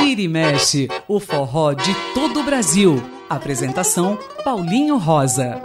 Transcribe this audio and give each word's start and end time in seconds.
Vira 0.00 0.20
e 0.20 0.28
mexe, 0.28 0.88
o 1.08 1.18
forró 1.18 1.72
de 1.72 1.94
todo 2.14 2.40
o 2.40 2.42
Brasil. 2.42 3.02
Apresentação 3.28 4.18
Paulinho 4.44 4.96
Rosa. 4.98 5.60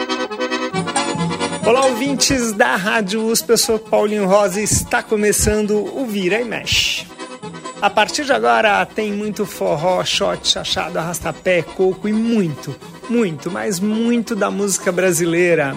Olá, 1.66 1.86
ouvintes 1.86 2.54
da 2.54 2.76
Rádio 2.76 3.26
USP, 3.28 3.50
eu 3.50 3.58
sou 3.58 3.78
Paulinho 3.78 4.26
Rosa 4.28 4.62
e 4.62 4.64
está 4.64 5.04
começando 5.04 5.72
o 5.72 6.06
Vira 6.06 6.40
e 6.40 6.46
Mexe. 6.46 7.06
A 7.82 7.90
partir 7.90 8.26
de 8.26 8.34
agora 8.34 8.86
tem 8.86 9.14
muito 9.14 9.46
forró, 9.46 10.04
shot, 10.04 10.48
chachado, 10.48 10.98
arrastapé, 10.98 11.62
coco 11.62 12.08
e 12.08 12.14
muito, 12.14 12.76
muito, 13.10 13.52
mas 13.52 13.80
muito 13.80 14.36
da 14.36 14.50
música 14.50 14.92
brasileira. 14.92 15.76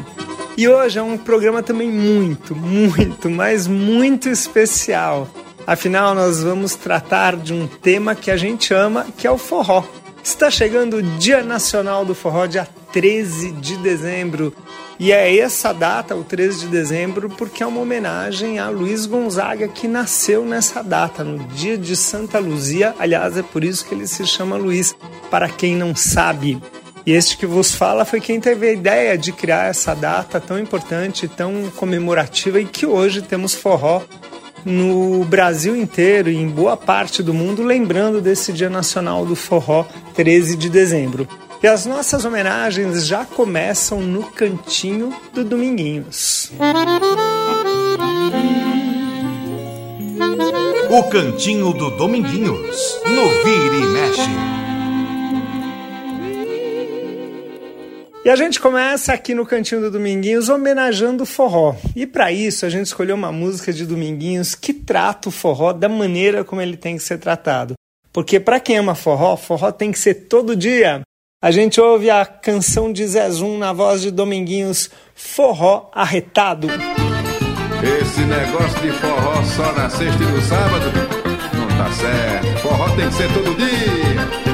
E 0.57 0.69
hoje 0.69 0.99
é 0.99 1.03
um 1.03 1.17
programa 1.17 1.63
também 1.63 1.89
muito, 1.89 2.55
muito, 2.55 3.31
mas 3.31 3.67
muito 3.67 4.29
especial. 4.29 5.27
Afinal, 5.67 6.15
nós 6.15 6.43
vamos 6.43 6.75
tratar 6.75 7.37
de 7.37 7.55
um 7.55 7.67
tema 7.67 8.15
que 8.15 8.31
a 8.31 8.37
gente 8.37 8.75
ama, 8.75 9.07
que 9.17 9.27
é 9.27 9.31
o 9.31 9.39
forró. 9.39 9.83
Está 10.23 10.51
chegando 10.51 10.99
o 10.99 11.03
Dia 11.03 11.43
Nacional 11.43 12.05
do 12.05 12.15
Forró, 12.15 12.47
dia 12.47 12.69
13 12.93 13.51
de 13.53 13.77
dezembro. 13.79 14.55
E 14.99 15.11
é 15.11 15.37
essa 15.39 15.73
data, 15.73 16.15
o 16.15 16.23
13 16.23 16.61
de 16.61 16.67
dezembro, 16.69 17.29
porque 17.31 17.63
é 17.63 17.67
uma 17.67 17.81
homenagem 17.81 18.59
a 18.59 18.69
Luiz 18.69 19.07
Gonzaga, 19.07 19.67
que 19.67 19.89
nasceu 19.89 20.45
nessa 20.45 20.83
data, 20.83 21.25
no 21.25 21.43
dia 21.49 21.77
de 21.77 21.97
Santa 21.97 22.39
Luzia. 22.39 22.95
Aliás, 22.99 23.37
é 23.37 23.43
por 23.43 23.65
isso 23.65 23.85
que 23.85 23.95
ele 23.95 24.07
se 24.07 24.25
chama 24.27 24.57
Luiz, 24.57 24.95
para 25.31 25.49
quem 25.49 25.75
não 25.75 25.97
sabe. 25.97 26.61
E 27.05 27.13
este 27.13 27.37
que 27.37 27.47
vos 27.47 27.75
fala 27.75 28.05
foi 28.05 28.21
quem 28.21 28.41
teve 28.41 28.69
a 28.69 28.73
ideia 28.73 29.19
de 29.19 29.33
criar 29.33 29.69
essa 29.69 29.95
data 29.95 30.41
tão 30.41 30.59
importante, 30.59 31.27
tão 31.27 31.71
comemorativa 31.77 32.61
e 32.61 32.65
que 32.65 32.87
hoje 32.87 33.23
temos 33.23 33.55
forró 33.55 34.03
no 34.65 35.25
Brasil 35.25 35.75
inteiro 35.75 36.31
e 36.31 36.37
em 36.37 36.49
boa 36.49 36.77
parte 36.77 37.23
do 37.23 37.35
mundo, 37.35 37.65
lembrando 37.65 38.21
desse 38.21 38.53
Dia 38.53 38.71
Nacional 38.71 39.27
do 39.27 39.35
Forró, 39.35 39.85
13 40.15 40.57
de 40.57 40.69
dezembro. 40.69 41.27
E 41.61 41.67
as 41.67 41.87
nossas 41.87 42.25
homenagens 42.25 43.07
já 43.07 43.25
começam 43.25 44.01
no 44.01 44.25
cantinho 44.25 45.13
do 45.33 45.45
Dominguinhos. 45.45 46.53
O 50.91 51.03
cantinho 51.05 51.73
do 51.73 51.91
Dominguinhos, 51.93 53.01
no 53.07 53.29
Vira 53.45 53.77
e 53.77 53.87
Mexe. 53.87 54.72
E 58.25 58.31
a 58.31 58.37
gente 58.37 58.61
começa 58.61 59.13
aqui 59.13 59.35
no 59.35 59.45
Cantinho 59.45 59.81
do 59.81 59.91
Dominguinhos 59.91 60.49
homenageando 60.49 61.25
o 61.25 61.27
forró. 61.27 61.75
E 61.97 62.07
para 62.07 62.31
isso 62.31 62.65
a 62.65 62.69
gente 62.69 62.87
escolheu 62.87 63.17
uma 63.17 63.33
música 63.33 63.73
de 63.73 63.85
Dominguinhos 63.85 64.55
que 64.55 64.73
trata 64.73 65.29
o 65.29 65.33
forró 65.33 65.73
da 65.73 65.89
maneira 65.89 66.45
como 66.45 66.63
ele 66.63 66.77
tem 66.77 66.97
que 66.97 67.03
ser 67.03 67.19
tratado. 67.19 67.75
Porque 68.13 68.39
para 68.39 68.61
quem 68.61 68.79
ama 68.79 68.95
forró, 68.95 69.37
forró 69.37 69.73
tem 69.73 69.91
que 69.91 69.99
ser 69.99 70.29
todo 70.29 70.55
dia. 70.55 71.03
A 71.43 71.51
gente 71.51 71.81
ouve 71.81 72.11
a 72.11 72.25
canção 72.25 72.93
de 72.93 73.05
Zezum 73.05 73.59
na 73.59 73.73
voz 73.73 74.01
de 74.01 74.13
Dominguinhos, 74.13 74.89
Forró 75.17 75.91
Arretado. 75.93 76.69
Esse 76.71 78.21
negócio 78.21 78.81
de 78.83 78.93
forró 78.93 79.43
só 79.43 79.73
na 79.73 79.91
sexta 79.91 80.23
e 80.23 80.27
no 80.27 80.43
sábado 80.43 80.93
não 81.57 81.69
tá 81.77 81.91
certo. 81.91 82.59
Forró 82.61 82.95
tem 82.95 83.09
que 83.09 83.15
ser 83.15 83.33
todo 83.33 83.57
dia. 83.57 84.52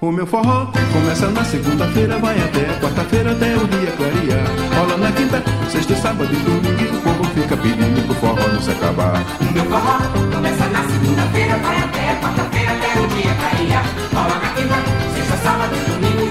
O 0.00 0.12
meu 0.12 0.24
forró 0.24 0.66
começa 0.92 1.28
na 1.28 1.44
segunda-feira, 1.44 2.18
vai 2.18 2.38
até 2.38 2.60
quarta-feira, 2.80 3.32
até 3.32 3.56
o 3.56 3.66
dia 3.66 3.90
clarear. 3.96 4.46
Rola 4.78 4.96
na 4.96 5.10
quinta, 5.10 5.42
sexta, 5.68 5.96
sábado 5.96 6.32
e 6.32 6.36
domingo, 6.36 6.98
o 6.98 7.00
povo 7.00 7.24
fica 7.34 7.56
pedindo 7.56 8.06
pro 8.06 8.14
forró 8.14 8.46
não 8.46 8.62
se 8.62 8.70
acabar. 8.70 9.20
O 9.40 9.52
meu 9.52 9.64
forró 9.64 9.98
começa 10.32 10.66
na 10.68 10.84
segunda-feira, 10.84 11.56
vai 11.58 11.78
até 11.78 12.14
quarta-feira, 12.20 12.72
até 12.74 13.00
o 13.00 13.06
dia 13.08 13.34
clarear. 13.34 13.84
Rola 14.14 14.38
na 14.38 14.48
quinta, 14.50 14.76
sexta, 15.16 15.36
sábado 15.38 15.74
e 15.74 15.90
domingo, 15.90 16.27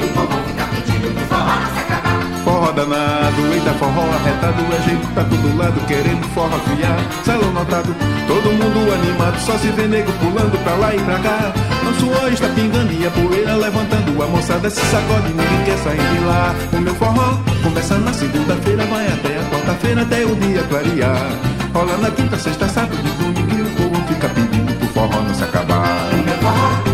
Forró 2.58 2.72
danado, 2.72 3.54
eita 3.54 3.72
forró 3.74 4.02
arretado, 4.02 4.64
é 4.74 4.90
gente 4.90 5.06
pra 5.14 5.24
todo 5.26 5.58
lado 5.58 5.80
querendo 5.86 6.28
forró 6.34 6.56
afiar. 6.56 6.98
Salão 7.24 7.52
notado, 7.52 7.96
todo 8.26 8.50
mundo 8.50 8.94
animado, 8.96 9.40
só 9.42 9.56
se 9.60 9.68
vê 9.68 9.86
nego 9.86 10.12
pulando 10.14 10.58
pra 10.64 10.74
lá 10.74 10.96
e 10.96 11.00
pra 11.02 11.20
cá. 11.20 11.54
O 11.88 11.94
suor 12.00 12.34
está 12.34 12.48
pingando 12.48 12.92
e 12.92 13.06
a 13.06 13.12
poeira 13.12 13.56
levantando, 13.58 14.24
a 14.24 14.26
moçada 14.26 14.72
se 14.72 14.82
sacode, 14.88 15.30
ninguém 15.34 15.66
quer 15.66 15.78
sair 15.78 15.98
de 15.98 16.26
lá. 16.26 16.56
O 16.74 16.82
meu 16.82 16.96
forró 16.96 17.38
começa 17.62 17.96
na 18.00 18.12
segunda-feira, 18.12 18.86
vai 18.86 19.06
até 19.06 19.38
a 19.38 19.44
quarta-feira, 19.52 20.02
até 20.02 20.26
o 20.26 20.36
dia 20.38 20.64
clarear. 20.64 21.30
Rola 21.76 21.96
na 21.98 22.10
quinta, 22.10 22.40
sexta, 22.40 22.68
sábado 22.68 22.98
e 22.98 23.24
domingo, 23.24 23.56
e 23.56 23.62
o 23.62 23.70
povo 23.76 24.08
fica 24.08 24.30
pedindo 24.30 24.74
pro 24.80 24.88
forró 24.88 25.22
não 25.22 25.36
se 25.36 25.44
acabar. 25.44 26.10
O 26.12 26.26
meu 26.26 26.38
forró 26.40 26.87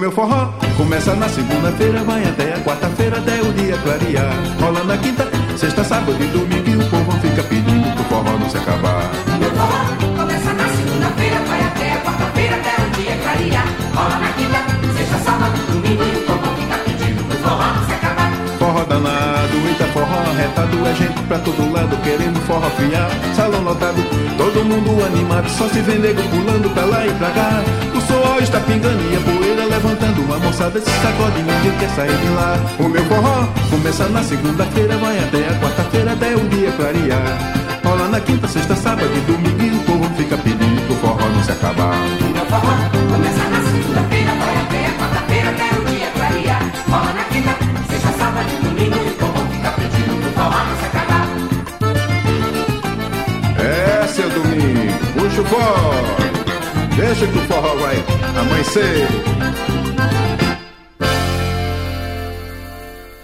meu 0.00 0.10
forró 0.10 0.48
começa 0.78 1.14
na 1.14 1.28
segunda-feira, 1.28 2.02
vai 2.02 2.24
até 2.24 2.54
a 2.54 2.60
quarta-feira, 2.60 3.18
até 3.18 3.42
o 3.42 3.52
dia 3.52 3.76
clarear. 3.78 4.32
Rola 4.58 4.82
na 4.84 4.96
quinta, 4.96 5.28
sexta, 5.58 5.84
sábado 5.84 6.16
e 6.18 6.26
domingo, 6.28 6.68
e 6.70 6.76
o 6.76 6.88
povo 6.88 7.12
fica 7.20 7.42
pedindo 7.42 7.94
pro 7.94 8.04
forró 8.04 8.38
não 8.38 8.48
se 8.48 8.56
acabar. 8.56 9.29
Arretado, 20.40 20.86
é 20.86 20.94
gente 20.94 21.22
pra 21.24 21.38
todo 21.38 21.72
lado 21.72 21.96
querendo 22.02 22.40
forró 22.46 22.66
afiar. 22.66 23.10
Salão 23.36 23.62
lotado, 23.62 24.02
todo 24.36 24.64
mundo 24.64 25.04
animado, 25.04 25.48
só 25.50 25.68
se 25.68 25.80
vê 25.80 25.94
nego 25.94 26.22
pulando 26.22 26.72
pra 26.72 26.84
lá 26.84 27.06
e 27.06 27.10
pra 27.14 27.30
cá. 27.30 27.62
O 27.94 28.00
sol 28.00 28.38
está 28.40 28.60
pingando 28.60 29.02
e 29.10 29.16
a 29.16 29.20
poeira 29.20 29.64
levantando, 29.66 30.34
a 30.34 30.38
moçada 30.38 30.80
se 30.80 30.90
sacode, 30.90 31.42
ninguém 31.42 31.78
quer 31.78 31.90
sair 31.90 32.16
de 32.16 32.28
lá. 32.28 32.58
O 32.78 32.88
meu 32.88 33.04
forró 33.04 33.46
começa 33.70 34.08
na 34.08 34.22
segunda-feira, 34.22 34.96
vai 34.96 35.18
até 35.18 35.48
a 35.48 35.60
quarta-feira, 35.60 36.12
até 36.12 36.34
o 36.34 36.48
dia 36.48 36.72
clarear. 36.72 37.38
Rola 37.84 38.08
na 38.08 38.20
quinta, 38.20 38.48
sexta, 38.48 38.76
sábado 38.76 39.10
e 39.14 39.20
domingo, 39.20 39.62
e 39.62 39.70
o 39.76 39.80
povo 39.84 40.10
fica 40.16 40.36
pedindo 40.38 40.86
pro 40.86 40.96
forró 40.96 41.28
não 41.28 41.42
se 41.42 41.52
acabar. 41.52 41.94
O 41.94 42.32
meu 42.32 42.46
forró 42.46 42.74
começa 43.12 43.44
na 43.50 43.60
segunda-feira, 43.60 43.79
o 55.40 55.44
forró. 55.44 55.92
Deixa 56.96 57.26
que 57.26 57.38
o 57.38 57.42
forró 57.42 57.74
vai 57.76 57.96
amanhecer. 58.38 59.08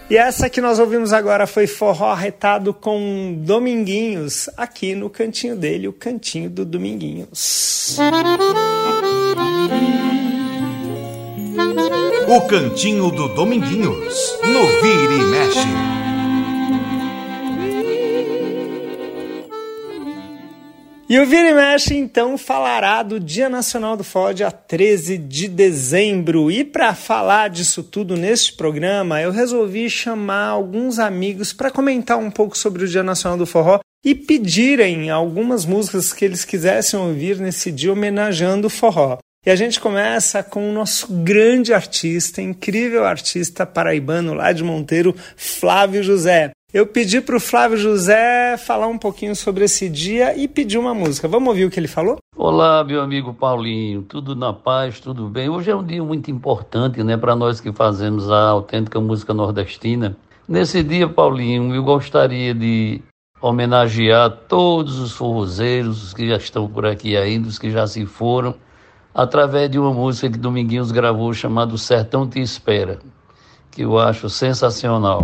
E 0.08 0.16
essa 0.16 0.48
que 0.48 0.60
nós 0.60 0.78
ouvimos 0.78 1.12
agora 1.12 1.48
foi 1.48 1.66
Forró 1.66 2.12
Arretado 2.12 2.72
com 2.72 3.34
Dominguinhos, 3.38 4.48
aqui 4.56 4.94
no 4.94 5.10
cantinho 5.10 5.56
dele, 5.56 5.88
o 5.88 5.92
cantinho 5.92 6.48
do 6.48 6.64
Dominguinhos. 6.64 7.98
O 12.28 12.40
cantinho 12.42 13.10
do 13.10 13.28
Dominguinhos, 13.34 14.38
no 14.44 14.66
Vira 14.80 15.12
e 15.12 15.24
Mexe. 15.24 15.96
E 21.08 21.20
o 21.20 21.24
Vira 21.24 21.76
e 21.88 21.94
então, 21.94 22.36
falará 22.36 23.00
do 23.00 23.20
Dia 23.20 23.48
Nacional 23.48 23.96
do 23.96 24.02
Forró, 24.02 24.32
dia 24.32 24.50
13 24.50 25.16
de 25.16 25.46
dezembro. 25.46 26.50
E 26.50 26.64
para 26.64 26.96
falar 26.96 27.48
disso 27.48 27.84
tudo 27.84 28.16
neste 28.16 28.54
programa, 28.54 29.22
eu 29.22 29.30
resolvi 29.30 29.88
chamar 29.88 30.48
alguns 30.48 30.98
amigos 30.98 31.52
para 31.52 31.70
comentar 31.70 32.18
um 32.18 32.28
pouco 32.28 32.58
sobre 32.58 32.84
o 32.84 32.88
Dia 32.88 33.04
Nacional 33.04 33.38
do 33.38 33.46
Forró 33.46 33.78
e 34.04 34.16
pedirem 34.16 35.08
algumas 35.08 35.64
músicas 35.64 36.12
que 36.12 36.24
eles 36.24 36.44
quisessem 36.44 36.98
ouvir 36.98 37.38
nesse 37.38 37.70
dia 37.70 37.92
homenageando 37.92 38.66
o 38.66 38.70
forró. 38.70 39.18
E 39.46 39.50
a 39.50 39.54
gente 39.54 39.78
começa 39.78 40.42
com 40.42 40.68
o 40.68 40.72
nosso 40.72 41.06
grande 41.22 41.72
artista, 41.72 42.42
incrível 42.42 43.04
artista 43.04 43.64
paraibano 43.64 44.34
lá 44.34 44.50
de 44.50 44.64
Monteiro, 44.64 45.14
Flávio 45.36 46.02
José. 46.02 46.50
Eu 46.76 46.86
pedi 46.86 47.22
para 47.22 47.34
o 47.34 47.40
Flávio 47.40 47.78
José 47.78 48.58
falar 48.58 48.86
um 48.86 48.98
pouquinho 48.98 49.34
sobre 49.34 49.64
esse 49.64 49.88
dia 49.88 50.36
e 50.36 50.46
pedir 50.46 50.76
uma 50.76 50.92
música. 50.92 51.26
Vamos 51.26 51.48
ouvir 51.48 51.64
o 51.64 51.70
que 51.70 51.80
ele 51.80 51.88
falou? 51.88 52.18
Olá, 52.36 52.84
meu 52.84 53.00
amigo 53.00 53.32
Paulinho, 53.32 54.02
tudo 54.02 54.36
na 54.36 54.52
paz, 54.52 55.00
tudo 55.00 55.26
bem? 55.26 55.48
Hoje 55.48 55.70
é 55.70 55.74
um 55.74 55.82
dia 55.82 56.04
muito 56.04 56.30
importante, 56.30 57.02
né, 57.02 57.16
para 57.16 57.34
nós 57.34 57.62
que 57.62 57.72
fazemos 57.72 58.30
a 58.30 58.50
autêntica 58.50 59.00
música 59.00 59.32
nordestina. 59.32 60.18
Nesse 60.46 60.82
dia, 60.82 61.08
Paulinho, 61.08 61.74
eu 61.74 61.82
gostaria 61.82 62.52
de 62.52 63.00
homenagear 63.40 64.30
todos 64.46 64.98
os 64.98 65.12
forrozeiros, 65.12 66.04
os 66.04 66.12
que 66.12 66.28
já 66.28 66.36
estão 66.36 66.68
por 66.68 66.84
aqui 66.84 67.16
ainda, 67.16 67.48
os 67.48 67.58
que 67.58 67.70
já 67.70 67.86
se 67.86 68.04
foram, 68.04 68.54
através 69.14 69.70
de 69.70 69.78
uma 69.78 69.94
música 69.94 70.28
que 70.28 70.36
Dominguinhos 70.36 70.92
gravou 70.92 71.32
chamada 71.32 71.74
Sertão 71.78 72.28
Te 72.28 72.38
Espera, 72.38 72.98
que 73.70 73.80
eu 73.80 73.98
acho 73.98 74.28
sensacional. 74.28 75.22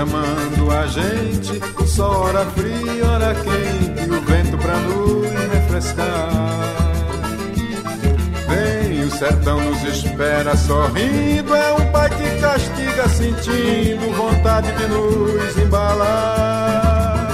Chamando 0.00 0.70
a 0.70 0.86
gente. 0.86 1.60
Só 1.86 2.22
hora 2.22 2.46
fria, 2.46 3.06
hora 3.06 3.34
quente, 3.34 4.10
o 4.10 4.20
vento 4.22 4.56
pra 4.58 4.76
nos 4.78 5.26
refrescar. 5.52 6.30
Vem, 8.48 9.04
o 9.04 9.10
sertão 9.10 9.60
nos 9.60 9.82
espera 9.82 10.56
sorrindo. 10.56 11.54
É 11.54 11.72
um 11.74 11.92
pai 11.92 12.08
que 12.08 12.40
castiga, 12.40 13.08
sentindo 13.08 14.16
vontade 14.16 14.72
de 14.72 14.86
nos 14.86 15.58
embalar. 15.58 17.28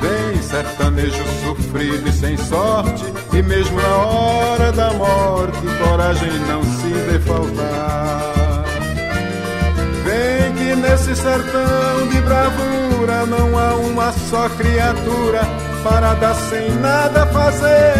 Vem, 0.00 0.42
sertanejo 0.42 1.24
sofrido 1.44 2.08
e 2.08 2.12
sem 2.12 2.36
sorte. 2.36 3.04
E 3.32 3.42
mesmo 3.42 3.80
na 3.80 3.96
hora 3.96 4.72
da 4.72 4.92
morte, 4.92 5.60
coragem 5.82 6.32
não 6.46 6.62
se 6.62 6.92
dê 7.10 7.18
faltar 7.20 8.37
nesse 10.76 11.14
sertão 11.16 12.08
de 12.10 12.20
bravura 12.20 13.26
não 13.26 13.58
há 13.58 13.74
uma 13.76 14.12
só 14.12 14.48
criatura 14.50 15.40
parada 15.82 16.34
sem 16.34 16.70
nada 16.76 17.26
fazer. 17.26 17.94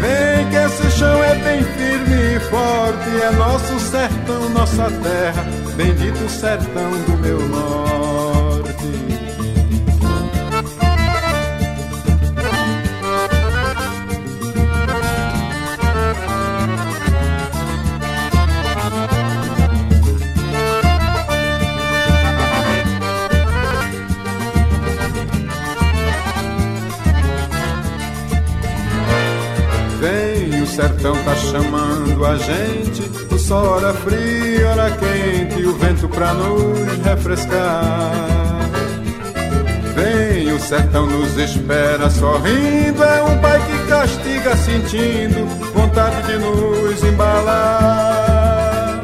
Vem 0.00 0.48
que 0.50 0.56
esse 0.56 0.90
chão 0.98 1.24
é 1.24 1.34
bem 1.36 1.62
firme 1.62 2.36
e 2.36 2.40
forte, 2.40 3.22
é 3.22 3.30
nosso 3.32 3.80
sertão, 3.80 4.48
nossa 4.50 4.90
terra, 5.02 5.44
bendito 5.76 6.28
sertão 6.28 6.90
do 7.06 7.16
meu 7.18 7.40
norte. 7.48 7.87
Sertão 30.78 31.12
tá 31.24 31.34
chamando 31.34 32.24
a 32.24 32.36
gente. 32.36 33.02
O 33.34 33.38
sol 33.38 33.66
hora 33.66 33.92
frio, 33.94 34.68
hora 34.68 34.92
quente, 34.92 35.66
o 35.66 35.72
vento 35.76 36.08
pra 36.08 36.32
nos 36.34 37.04
refrescar. 37.04 38.12
Vem, 39.96 40.52
o 40.52 40.60
sertão 40.60 41.04
nos 41.06 41.36
espera 41.36 42.08
sorrindo. 42.08 43.02
É 43.02 43.22
um 43.24 43.38
pai 43.38 43.60
que 43.66 43.88
castiga 43.88 44.56
sentindo 44.56 45.46
vontade 45.74 46.22
de 46.28 46.38
nos 46.38 47.02
embalar. 47.02 49.00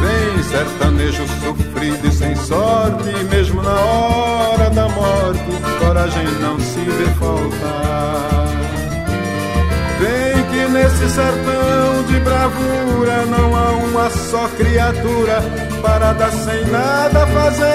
Vem, 0.00 0.42
sertanejo 0.44 1.26
sofrido 1.42 2.06
e 2.06 2.12
sem 2.12 2.36
sorte, 2.36 3.10
mesmo 3.28 3.60
na 3.60 3.74
hora 3.74 4.70
da 4.70 4.88
morte, 4.90 5.40
coragem 5.80 6.26
não 6.40 6.60
se 6.60 6.78
vê 6.78 7.06
faltar. 7.18 8.46
Vem 9.98 10.35
nesse 10.76 11.08
sertão 11.08 12.02
de 12.06 12.20
bravura 12.20 13.24
não 13.26 13.56
há 13.56 13.70
uma 13.72 14.10
só 14.10 14.46
criatura 14.48 15.42
parada 15.82 16.30
sem 16.30 16.66
nada 16.66 17.26
fazer. 17.26 17.66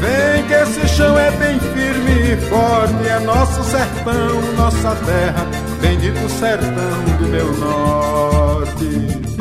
Vem 0.00 0.46
que 0.46 0.54
esse 0.54 0.88
chão 0.88 1.18
é 1.18 1.30
bem 1.32 1.60
firme 1.60 2.32
e 2.32 2.36
forte, 2.48 3.06
é 3.06 3.20
nosso 3.20 3.62
sertão, 3.64 4.42
nossa 4.56 4.96
terra, 5.04 5.46
bendito 5.80 6.28
sertão 6.30 7.16
do 7.18 7.28
meu 7.28 7.52
norte. 7.58 9.31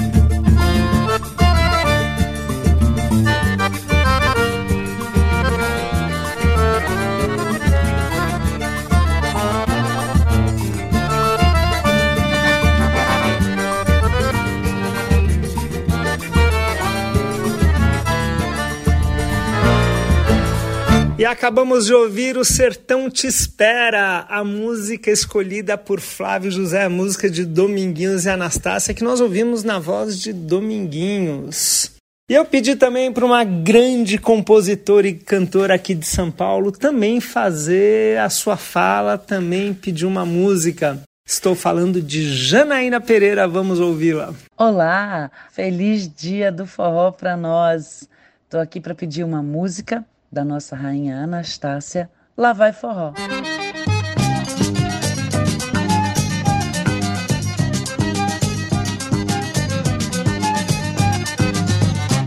Acabamos 21.32 21.86
de 21.86 21.94
ouvir 21.94 22.38
O 22.38 22.44
Sertão 22.44 23.10
Te 23.10 23.26
Espera, 23.26 24.26
a 24.28 24.44
música 24.44 25.10
escolhida 25.10 25.78
por 25.78 26.02
Flávio 26.02 26.52
José, 26.52 26.84
a 26.84 26.90
música 26.90 27.30
de 27.30 27.46
Dominguinhos 27.46 28.26
e 28.26 28.30
Anastácia, 28.30 28.94
que 28.94 29.04
nós 29.04 29.22
ouvimos 29.22 29.64
na 29.64 29.80
voz 29.80 30.20
de 30.20 30.34
Dominguinhos. 30.34 31.92
E 32.30 32.34
eu 32.34 32.44
pedi 32.44 32.76
também 32.76 33.14
para 33.14 33.26
uma 33.26 33.46
grande 33.46 34.18
compositora 34.18 35.08
e 35.08 35.14
cantora 35.14 35.76
aqui 35.76 35.96
de 35.96 36.06
São 36.06 36.30
Paulo 36.30 36.70
também 36.70 37.22
fazer 37.22 38.20
a 38.20 38.30
sua 38.30 38.58
fala, 38.58 39.18
também 39.18 39.74
pedir 39.74 40.06
uma 40.06 40.26
música. 40.26 41.00
Estou 41.26 41.56
falando 41.56 42.02
de 42.02 42.30
Janaína 42.36 43.00
Pereira, 43.00 43.48
vamos 43.48 43.80
ouvi-la. 43.80 44.34
Olá, 44.58 45.32
feliz 45.50 46.14
dia 46.14 46.52
do 46.52 46.66
forró 46.66 47.10
para 47.10 47.38
nós. 47.38 48.08
Estou 48.44 48.60
aqui 48.60 48.82
para 48.82 48.94
pedir 48.94 49.24
uma 49.24 49.42
música 49.42 50.06
da 50.32 50.46
nossa 50.46 50.76
rainha 50.76 51.22
Anastácia, 51.22 52.10
Lá 52.38 52.54
vai 52.54 52.72
forró. 52.72 53.14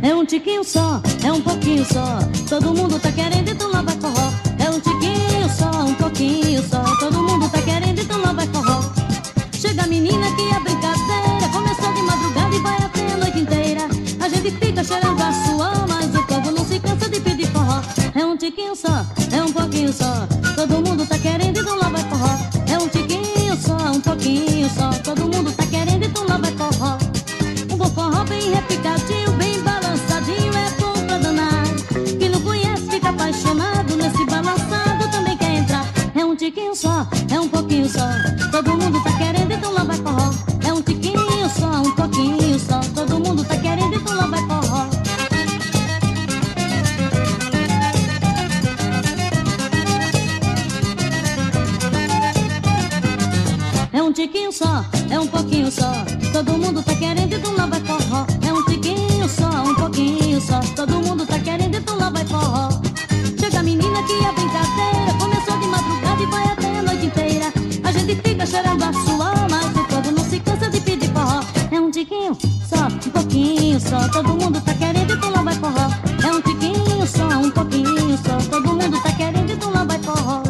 É 0.02 0.14
um 0.14 0.24
tiquinho 0.26 0.62
só, 0.62 1.00
é 1.24 1.32
um 1.32 1.40
pouquinho 1.40 1.84
só. 1.86 2.18
Todo 2.48 2.74
mundo 2.74 3.00
tá 3.00 3.10
querendo, 3.10 3.48
então 3.48 3.72
lá 3.72 3.82
vai 3.82 3.96
forró. 3.96 4.30
É 4.64 4.70
um 4.70 4.78
tiquinho 4.78 5.48
só, 5.48 5.70
um 5.84 5.94
pouquinho 5.94 6.62
só. 6.62 6.84
Todo 7.00 7.22
mundo 7.22 7.50
tá 7.50 7.62
querendo, 7.62 8.00
então 8.00 8.20
lá 8.20 8.32
vai 8.32 8.46
forró. 8.48 8.82
Chega 9.52 9.82
a 9.82 9.86
menina 9.86 10.26
que 10.36 10.54
a 10.54 10.60
brincadeira 10.60 11.48
começou 11.52 11.92
de 11.94 12.02
madrugada 12.02 12.54
e 12.54 12.58
vai 12.60 12.76
até 12.76 13.12
a 13.12 13.16
noite 13.16 13.38
inteira. 13.40 13.88
A 14.20 14.28
gente 14.28 14.50
fica 14.52 14.84
cheirando 14.84 15.20
a 15.22 15.32
É 18.16 18.24
um 18.24 18.36
tiquinho 18.36 18.76
só, 18.76 19.04
é 19.32 19.42
um 19.42 19.52
pouquinho 19.52 19.92
só. 19.92 20.26
Todo 20.54 20.74
mundo 20.86 21.04
tá 21.04 21.18
querendo, 21.18 21.58
então 21.58 21.74
lá 21.76 21.88
vai 21.88 22.02
forró. 22.08 22.38
É 22.68 22.78
um 22.78 22.88
tiquinho 22.88 23.56
só, 23.56 23.76
um 23.90 24.00
pouquinho 24.00 24.70
só. 24.70 24.90
Todo 25.02 25.22
mundo 25.22 25.52
tá 25.52 25.66
querendo, 25.66 26.04
então 26.04 26.24
lá 26.28 26.36
vai 26.38 26.52
forró. 26.52 26.96
Um 27.72 27.76
bom 27.76 27.90
forró 27.90 28.22
bem 28.24 28.52
repicadinho, 28.52 29.32
bem 29.32 29.60
balançadinho, 29.62 30.52
é 30.54 30.70
bom 30.80 30.92
pra 31.06 31.18
danar. 31.18 31.64
Quem 32.16 32.28
não 32.28 32.40
conhece 32.40 32.88
fica 32.88 33.08
apaixonado 33.08 33.96
nesse 33.96 34.24
balançado, 34.26 35.10
também 35.10 35.36
quer 35.36 35.56
entrar. 35.56 35.84
É 36.14 36.24
um 36.24 36.36
tiquinho 36.36 36.76
só, 36.76 37.08
é 37.28 37.40
um 37.40 37.48
pouquinho 37.48 37.63
tiquinho 54.34 54.52
só, 54.52 54.84
é 55.10 55.20
um 55.20 55.28
pouquinho 55.28 55.70
só. 55.70 55.92
Todo 56.32 56.58
mundo 56.58 56.82
tá 56.82 56.92
querendo, 56.96 57.32
então 57.32 57.54
lá 57.54 57.66
vai 57.66 57.80
forró. 57.80 58.26
É 58.44 58.52
um 58.52 58.64
tiquinho 58.64 59.28
só, 59.28 59.48
um 59.62 59.74
pouquinho 59.76 60.40
só. 60.40 60.58
Todo 60.74 61.00
mundo 61.00 61.24
tá 61.24 61.38
querendo, 61.38 61.76
então 61.76 61.96
lá 61.96 62.10
vai 62.10 62.24
forró. 62.24 62.68
Chega 63.38 63.60
a 63.60 63.62
menina 63.62 64.02
que 64.02 64.24
a 64.24 64.32
brincadeira 64.32 65.14
começou 65.20 65.56
de 65.56 65.66
madrugada 65.68 66.20
e 66.20 66.26
vai 66.26 66.44
até 66.48 66.78
a 66.78 66.82
noite 66.82 67.06
inteira. 67.06 67.52
A 67.84 67.92
gente 67.92 68.16
fica 68.16 68.44
cheirando 68.44 68.82
a 68.82 68.92
sua, 68.92 69.34
mas 69.48 69.76
o 69.76 69.84
povo 69.84 70.10
não 70.10 70.24
se 70.24 70.40
cansa 70.40 70.68
de 70.68 70.80
pedir 70.80 71.12
forró. 71.12 71.40
É 71.70 71.80
um 71.80 71.92
tiquinho 71.92 72.36
só, 72.68 72.86
um 72.86 73.10
pouquinho 73.10 73.78
só. 73.78 74.08
Todo 74.08 74.30
mundo 74.30 74.60
tá 74.62 74.74
querendo, 74.74 75.12
então 75.12 75.30
lá 75.30 75.42
vai 75.42 75.54
forró. 75.54 75.90
É 76.24 76.32
um 76.32 76.40
tiquinho 76.40 77.06
só, 77.06 77.28
um 77.38 77.50
pouquinho 77.52 78.18
só. 78.18 78.36
Todo 78.50 78.74
mundo 78.74 79.00
tá 79.00 79.12
querendo, 79.12 79.52
então 79.52 79.70
lá 79.70 79.84
vai 79.84 79.98
forró. 80.00 80.42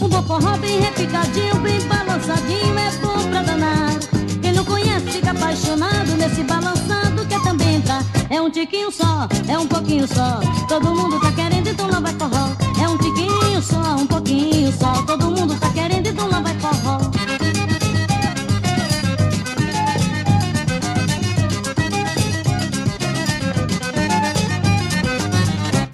Um 0.00 0.08
bom 0.08 0.22
forró 0.22 0.56
bem 0.56 0.80
repicadinho, 0.80 1.56
bem 1.56 1.80
balançadinho, 1.86 2.79
apaixonado 5.50 6.16
nesse 6.16 6.42
balançado 6.44 7.26
que 7.26 7.34
é 7.34 7.40
também 7.40 7.80
tá. 7.82 8.00
É 8.30 8.40
um 8.40 8.48
tiquinho 8.48 8.90
só, 8.92 9.28
é 9.48 9.58
um 9.58 9.66
pouquinho 9.66 10.06
só. 10.06 10.40
Todo 10.68 10.94
mundo 10.94 11.20
tá 11.20 11.32
querendo, 11.32 11.68
então 11.68 11.90
lá 11.90 11.98
vai 11.98 12.14
forró. 12.14 12.54
É 12.80 12.88
um 12.88 12.96
tiquinho 12.96 13.60
só, 13.60 13.96
um 13.96 14.06
pouquinho 14.06 14.72
só. 14.72 15.02
Todo 15.02 15.30
mundo 15.30 15.58
tá 15.58 15.68
querendo, 15.72 16.06
então 16.06 16.28
lá 16.28 16.40
vai 16.40 16.54
forró. 16.60 17.00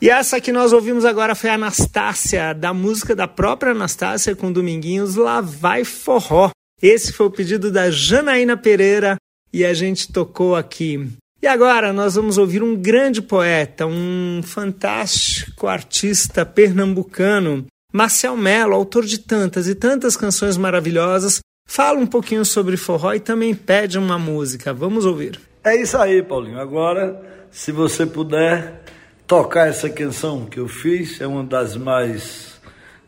E 0.03 0.11
essa 0.11 0.39
que 0.39 0.53
nós 0.53 0.75
ouvimos 0.75 1.07
agora 1.07 1.35
foi 1.35 1.49
a 1.49 1.55
Anastácia, 1.55 2.53
da 2.53 2.75
música 2.75 3.17
da 3.17 3.27
própria 3.27 3.73
Anastácia 3.73 4.37
com 4.37 4.53
Dominguinhos, 4.53 5.17
Lá 5.17 5.41
Vai 5.41 5.83
Forró. 5.83 6.51
Esse 6.81 7.11
foi 7.13 7.27
o 7.27 7.31
pedido 7.31 7.73
da 7.73 7.91
Janaína 7.91 8.57
Pereira, 8.57 9.17
e 9.57 9.65
a 9.65 9.73
gente 9.73 10.13
tocou 10.13 10.55
aqui. 10.55 11.09
E 11.41 11.47
agora 11.47 11.91
nós 11.91 12.15
vamos 12.15 12.37
ouvir 12.37 12.63
um 12.63 12.77
grande 12.77 13.23
poeta, 13.23 13.87
um 13.87 14.43
fantástico 14.45 15.67
artista 15.67 16.45
pernambucano, 16.45 17.65
Marcel 17.91 18.37
Mello, 18.37 18.75
autor 18.75 19.07
de 19.07 19.17
tantas 19.17 19.67
e 19.67 19.75
tantas 19.75 20.15
canções 20.15 20.59
maravilhosas, 20.59 21.41
fala 21.67 21.99
um 21.99 22.07
pouquinho 22.07 22.45
sobre 22.45 22.77
forró 22.77 23.15
e 23.15 23.21
também 23.21 23.55
pede 23.55 23.99
uma 23.99 24.19
música. 24.19 24.75
Vamos 24.75 25.07
ouvir. 25.07 25.41
É 25.65 25.75
isso 25.75 25.97
aí, 25.97 26.23
Paulinho. 26.23 26.61
Agora, 26.61 27.49
se 27.51 27.73
você 27.73 28.05
puder 28.05 28.83
tocar 29.27 29.69
essa 29.69 29.89
canção 29.89 30.45
que 30.45 30.61
eu 30.61 30.69
fiz, 30.69 31.19
é 31.19 31.27
uma 31.27 31.43
das 31.43 31.77
mais 31.77 32.61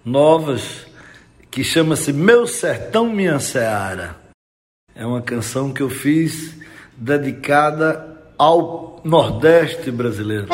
novas, 0.03 0.87
que 1.51 1.63
chama-se 1.63 2.11
Meu 2.11 2.47
Sertão 2.47 3.13
Minha 3.13 3.39
Seara. 3.39 4.17
É 4.99 5.07
uma 5.07 5.23
canção 5.23 5.73
que 5.73 5.81
eu 5.81 5.89
fiz 5.89 6.57
dedicada 6.97 8.19
ao 8.37 9.01
Nordeste 9.05 9.93
brasileiro. 9.93 10.49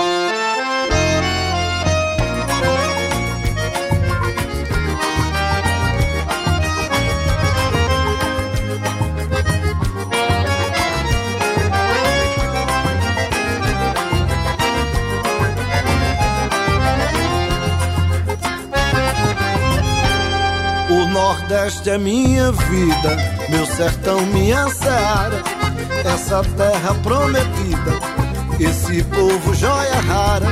Nordeste 21.84 21.90
é 21.90 21.98
minha 21.98 22.50
vida, 22.50 23.16
meu 23.50 23.66
sertão, 23.66 24.20
minha 24.26 24.68
seara. 24.70 25.42
Essa 26.04 26.42
terra 26.56 26.94
prometida, 27.02 27.92
esse 28.58 29.02
povo 29.04 29.54
joia 29.54 30.00
rara. 30.00 30.46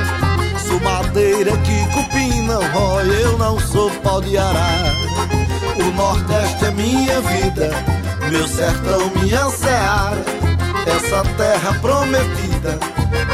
Sou 0.59 0.79
madeira 0.81 1.51
que 1.57 1.87
cupim 1.91 2.43
não 2.43 2.61
rói, 2.71 3.23
eu 3.23 3.37
não 3.39 3.59
sou 3.59 3.89
pau 4.03 4.21
de 4.21 4.37
arara. 4.37 4.93
O 5.79 5.95
Nordeste 5.95 6.65
é 6.65 6.71
minha 6.71 7.19
vida, 7.21 7.71
meu 8.29 8.47
sertão, 8.47 9.09
minha 9.19 9.49
seara. 9.49 10.23
Essa 10.85 11.23
terra 11.35 11.73
prometida, 11.81 12.77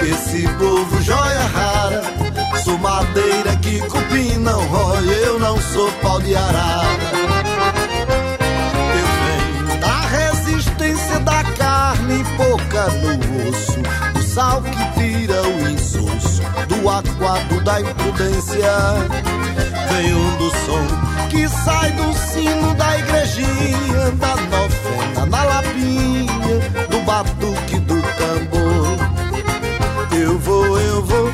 esse 0.03 0.48
povo 0.53 1.01
joia 1.01 1.41
rara. 1.53 2.01
Sou 2.63 2.77
madeira 2.77 3.58
que 3.58 3.79
cupim 3.82 4.38
não 4.38 4.65
rói, 4.68 5.10
eu 5.25 5.38
não 5.38 5.60
sou 5.60 5.91
pau 6.01 6.22
de 6.22 6.34
arara. 6.36 7.19
Pouca 12.39 12.88
no 12.88 13.50
osso, 13.50 13.81
do 14.13 14.24
sal 14.24 14.62
que 14.62 15.00
tira 15.00 15.41
o 15.43 15.69
insosso, 15.69 16.41
do 16.69 16.89
aquado 16.89 17.62
da 17.65 17.81
imprudência. 17.81 18.72
Venho 19.91 20.38
do 20.38 20.50
som 20.50 21.27
que 21.29 21.48
sai 21.50 21.91
do 21.91 22.13
sino 22.13 22.74
da 22.75 22.98
igrejinha, 22.98 24.12
da 24.15 24.36
novena 24.38 25.25
na 25.29 25.43
lapinha, 25.43 26.88
do 26.89 27.01
batuque 27.01 27.79
do 27.79 28.01
tambor. 28.17 28.98
Eu 30.17 30.39
vou, 30.39 30.79
eu 30.79 31.03
vou 31.03 31.29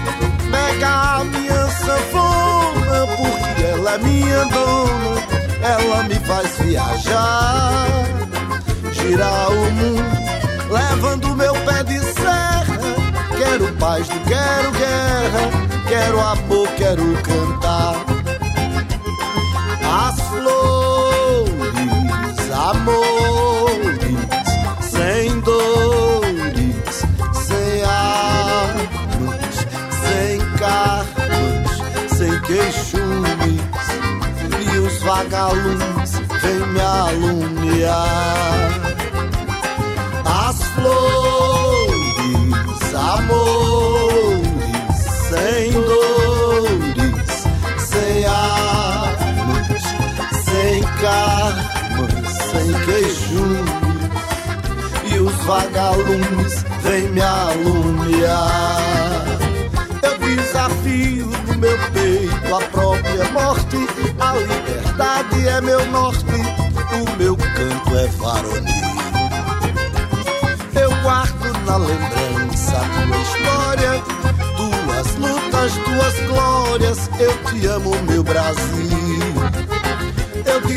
pegar 0.51 1.23
minha 1.25 1.67
sanfona, 1.67 3.07
porque 3.15 3.63
ela 3.63 3.93
é 3.93 3.97
minha 3.99 4.45
dona, 4.45 5.21
ela 5.61 6.03
me 6.03 6.15
faz 6.15 6.57
viajar, 6.59 7.87
girar 8.91 9.51
o 9.51 9.71
mundo, 9.71 10.44
levando 10.75 11.35
meu 11.35 11.53
pé 11.65 11.83
de 11.83 11.99
serra. 11.99 12.77
Quero 13.37 13.71
paz, 13.75 14.07
não 14.09 14.19
quero 14.23 14.71
guerra, 14.71 15.51
quero 15.87 16.19
amor, 16.19 16.67
quero 16.75 17.03
cantar. 17.21 17.95
As 19.83 20.19
flores, 20.29 21.55
amores, 22.69 24.01
sem 24.81 25.39
dores, 25.41 27.05
sem 27.47 27.83
armas, 27.83 29.55
sem 30.03 30.39
carros, 30.57 32.17
sem 32.17 32.41
queixumes, 32.41 33.61
e 34.73 34.77
os 34.77 34.97
vagalumes 35.03 36.11
vêm 36.41 36.67
me 36.67 36.81
alumiar. 36.81 38.14
Vagalumes 55.45 56.65
vêm 56.81 57.07
me 57.09 57.21
alumiar. 57.21 59.25
Eu 60.01 60.17
desafio 60.17 61.27
no 61.47 61.55
meu 61.57 61.77
peito 61.93 62.55
a 62.55 62.61
própria 62.71 63.25
morte, 63.31 63.77
a 64.19 64.33
liberdade 64.35 65.47
é 65.47 65.61
meu 65.61 65.85
norte, 65.91 66.25
o 66.25 67.17
meu 67.17 67.37
canto 67.37 67.97
é 67.97 68.07
varonil. 68.17 68.95
Eu 70.73 70.89
guardo 71.01 71.53
na 71.65 71.77
lembrança 71.77 72.75
tua 73.05 73.17
história, 73.21 74.01
tuas 74.57 75.15
lutas, 75.15 75.71
tuas 75.85 76.15
glórias. 76.27 77.09
Eu 77.19 77.33
te 77.45 77.65
amo, 77.67 77.95
meu 78.03 78.23
Brasil. 78.23 79.04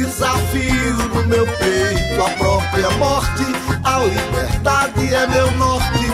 Desafio 0.09 0.95
no 1.15 1.23
meu 1.27 1.47
peito 1.47 2.23
a 2.25 2.31
própria 2.39 2.91
morte. 2.93 3.45
A 3.85 3.99
liberdade 3.99 5.15
é 5.15 5.27
meu 5.27 5.51
norte, 5.59 6.07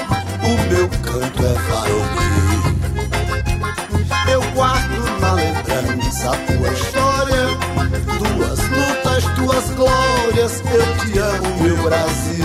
o 0.43 0.69
meu 0.69 0.89
canto 1.01 1.47
é 1.47 1.55
varonil. 1.71 2.75
Eu 4.29 4.43
guardo 4.51 5.21
na 5.21 5.35
lembrança 5.35 6.33
a 6.33 6.37
tua 6.37 6.73
história, 6.73 7.47
tuas 8.19 8.59
lutas, 8.69 9.25
tuas 9.37 9.71
glórias. 9.77 10.63
Eu 10.73 10.85
te 11.07 11.19
amo, 11.19 11.63
meu 11.63 11.77
Brasil. 11.85 12.45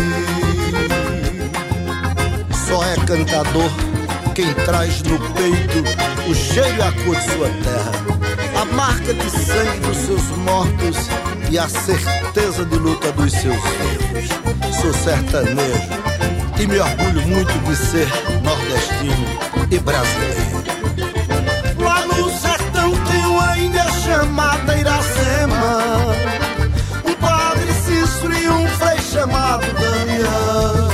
Só 2.67 2.83
é 2.83 2.95
cantador 3.07 3.71
quem 4.35 4.53
traz 4.53 5.01
no 5.01 5.17
peito 5.33 5.83
o 6.29 6.35
cheiro 6.35 6.77
e 6.77 6.81
a 6.83 6.91
cor 6.91 7.15
de 7.15 7.23
sua 7.23 7.49
terra, 7.63 7.91
a 8.61 8.65
marca 8.65 9.15
de 9.15 9.29
sangue 9.31 9.79
dos 9.79 9.97
seus 9.97 10.27
mortos 10.37 11.09
e 11.51 11.57
a 11.57 11.67
certeza 11.67 12.63
de 12.63 12.75
luta 12.77 13.11
dos 13.11 13.31
seus 13.31 13.55
vivos. 13.55 14.29
Sou 14.81 14.93
sertanejo 14.93 15.89
e 16.59 16.67
me 16.67 16.79
orgulho 16.79 17.21
muito 17.27 17.53
de 17.65 17.75
ser 17.75 18.07
nordestino 18.43 19.39
e 19.71 19.79
brasileiro. 19.79 20.63
Lá 21.79 22.05
no 22.05 22.29
sertão 22.37 22.91
tem 22.91 23.25
uma 23.25 23.57
ilha 23.57 23.85
chamada 24.03 24.77
Iracema, 24.77 25.77
um 27.05 27.13
padre 27.15 27.73
Cícero 27.73 28.33
e 28.33 28.49
um 28.49 28.67
frei 28.67 28.99
chamado 28.99 29.65
Damião. 29.73 30.89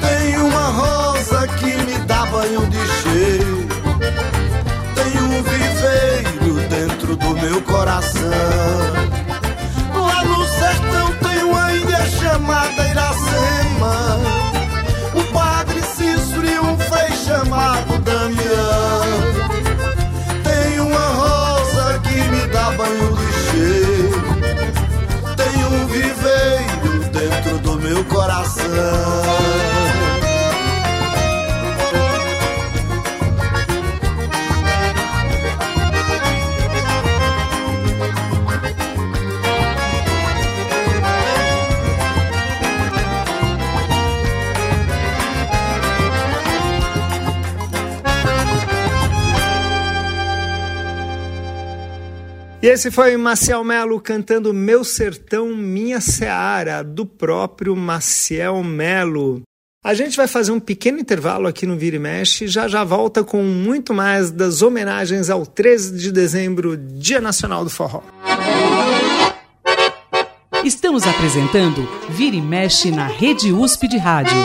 Tem 0.00 0.36
uma 0.38 0.68
rosa 0.68 1.48
que 1.48 1.66
me 1.66 1.98
dá 2.06 2.24
banho 2.26 2.66
de 2.68 2.86
cheiro. 3.02 3.68
Tem 4.94 5.22
um 5.22 5.42
viveiro 5.42 6.68
dentro 6.68 7.16
do 7.16 7.30
meu 7.34 7.60
coração. 7.62 8.87
Esse 52.78 52.92
foi 52.92 53.16
Maciel 53.16 53.64
Melo 53.64 54.00
cantando 54.00 54.54
Meu 54.54 54.84
Sertão, 54.84 55.48
Minha 55.48 56.00
Seara, 56.00 56.84
do 56.84 57.04
próprio 57.04 57.74
Maciel 57.74 58.62
Melo. 58.62 59.42
A 59.84 59.94
gente 59.94 60.16
vai 60.16 60.28
fazer 60.28 60.52
um 60.52 60.60
pequeno 60.60 61.00
intervalo 61.00 61.48
aqui 61.48 61.66
no 61.66 61.76
Vira 61.76 61.96
e 61.96 61.98
Mexe 61.98 62.46
já 62.46 62.68
já 62.68 62.84
volta 62.84 63.24
com 63.24 63.42
muito 63.42 63.92
mais 63.92 64.30
das 64.30 64.62
homenagens 64.62 65.28
ao 65.28 65.44
13 65.44 65.98
de 65.98 66.12
dezembro, 66.12 66.76
Dia 66.76 67.20
Nacional 67.20 67.64
do 67.64 67.70
Forró. 67.70 68.00
Estamos 70.62 71.04
apresentando 71.04 71.84
Vira 72.10 72.36
e 72.36 72.40
Mexe 72.40 72.92
na 72.92 73.08
Rede 73.08 73.52
USP 73.52 73.88
de 73.88 73.98
Rádio. 73.98 74.38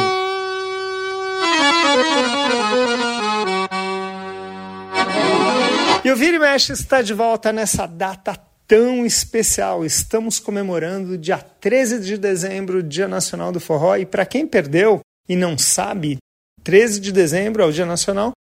E 6.06 6.12
o 6.12 6.18
Vira 6.18 6.36
e 6.36 6.40
Mexe 6.40 6.74
está 6.74 7.02
de 7.02 7.14
volta 7.14 7.54
nessa 7.54 7.86
data 7.86 8.38
tão 8.68 9.06
especial. 9.06 9.86
Estamos 9.86 10.38
comemorando 10.38 11.18
dia 11.18 11.38
13 11.38 12.02
de 12.02 12.18
dezembro, 12.18 12.84
Dia 12.84 13.08
Nacional 13.08 13.54
do 13.54 13.60
Forró. 13.62 13.96
E 13.96 14.06
para 14.06 14.26
quem 14.26 14.46
perdeu 14.46 15.00
e 15.30 15.36
não 15.38 15.58
sabe, 15.58 16.18
13 16.62 17.00
de 17.00 17.14
dezembro 17.14 17.64
é 17.64 17.66
o 17.66 17.72
Dia 17.72 17.86
Nacional 17.86 18.34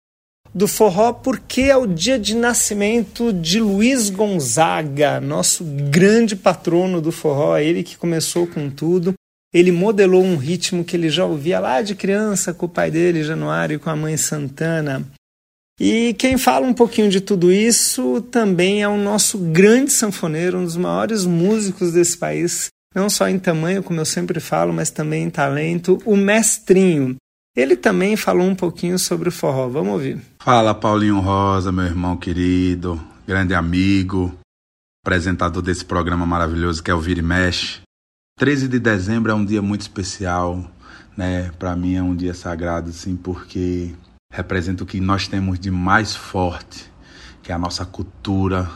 do 0.53 0.67
Forró 0.67 1.13
porque 1.13 1.61
é 1.61 1.77
o 1.77 1.87
dia 1.87 2.19
de 2.19 2.35
nascimento 2.35 3.31
de 3.31 3.61
Luiz 3.61 4.09
Gonzaga, 4.09 5.21
nosso 5.21 5.63
grande 5.89 6.35
patrono 6.35 6.99
do 6.99 7.13
forró, 7.13 7.57
ele 7.57 7.81
que 7.81 7.97
começou 7.97 8.45
com 8.45 8.69
tudo. 8.69 9.13
Ele 9.53 9.71
modelou 9.71 10.21
um 10.21 10.35
ritmo 10.35 10.83
que 10.83 10.97
ele 10.97 11.09
já 11.09 11.25
ouvia 11.25 11.61
lá 11.61 11.81
de 11.81 11.95
criança 11.95 12.53
com 12.53 12.65
o 12.65 12.69
pai 12.69 12.91
dele, 12.91 13.23
Januário, 13.23 13.75
e 13.75 13.79
com 13.79 13.89
a 13.89 13.95
mãe 13.95 14.17
Santana. 14.17 15.05
E 15.79 16.13
quem 16.13 16.37
fala 16.37 16.67
um 16.67 16.73
pouquinho 16.73 17.09
de 17.09 17.19
tudo 17.19 17.51
isso 17.51 18.21
também 18.21 18.83
é 18.83 18.87
o 18.87 18.97
nosso 18.97 19.37
grande 19.37 19.91
sanfoneiro, 19.91 20.59
um 20.59 20.63
dos 20.63 20.77
maiores 20.77 21.25
músicos 21.25 21.93
desse 21.93 22.17
país, 22.17 22.67
não 22.93 23.09
só 23.09 23.27
em 23.27 23.39
tamanho, 23.39 23.81
como 23.81 23.99
eu 23.99 24.05
sempre 24.05 24.39
falo, 24.39 24.71
mas 24.71 24.91
também 24.91 25.23
em 25.23 25.29
talento, 25.29 25.99
o 26.05 26.15
Mestrinho. 26.15 27.15
Ele 27.55 27.75
também 27.75 28.15
falou 28.15 28.47
um 28.47 28.55
pouquinho 28.55 28.97
sobre 28.97 29.29
o 29.29 29.31
forró. 29.31 29.67
Vamos 29.67 29.93
ouvir. 29.93 30.19
Fala, 30.39 30.73
Paulinho 30.73 31.19
Rosa, 31.19 31.71
meu 31.71 31.85
irmão 31.85 32.17
querido, 32.17 32.99
grande 33.27 33.53
amigo, 33.53 34.33
apresentador 35.05 35.61
desse 35.61 35.85
programa 35.85 36.25
maravilhoso 36.25 36.81
que 36.81 36.89
é 36.89 36.95
o 36.95 36.99
Vira 36.99 37.19
e 37.19 37.23
Mexe. 37.23 37.81
13 38.39 38.67
de 38.67 38.79
dezembro 38.79 39.31
é 39.31 39.35
um 39.35 39.45
dia 39.45 39.61
muito 39.61 39.81
especial, 39.81 40.67
né? 41.15 41.51
Para 41.59 41.75
mim 41.75 41.95
é 41.95 42.01
um 42.01 42.15
dia 42.15 42.33
sagrado, 42.33 42.91
sim, 42.91 43.15
porque 43.15 43.93
representa 44.33 44.83
o 44.83 44.87
que 44.87 44.99
nós 44.99 45.27
temos 45.27 45.59
de 45.59 45.69
mais 45.69 46.15
forte, 46.15 46.91
que 47.43 47.51
é 47.51 47.55
a 47.55 47.59
nossa 47.59 47.85
cultura, 47.85 48.67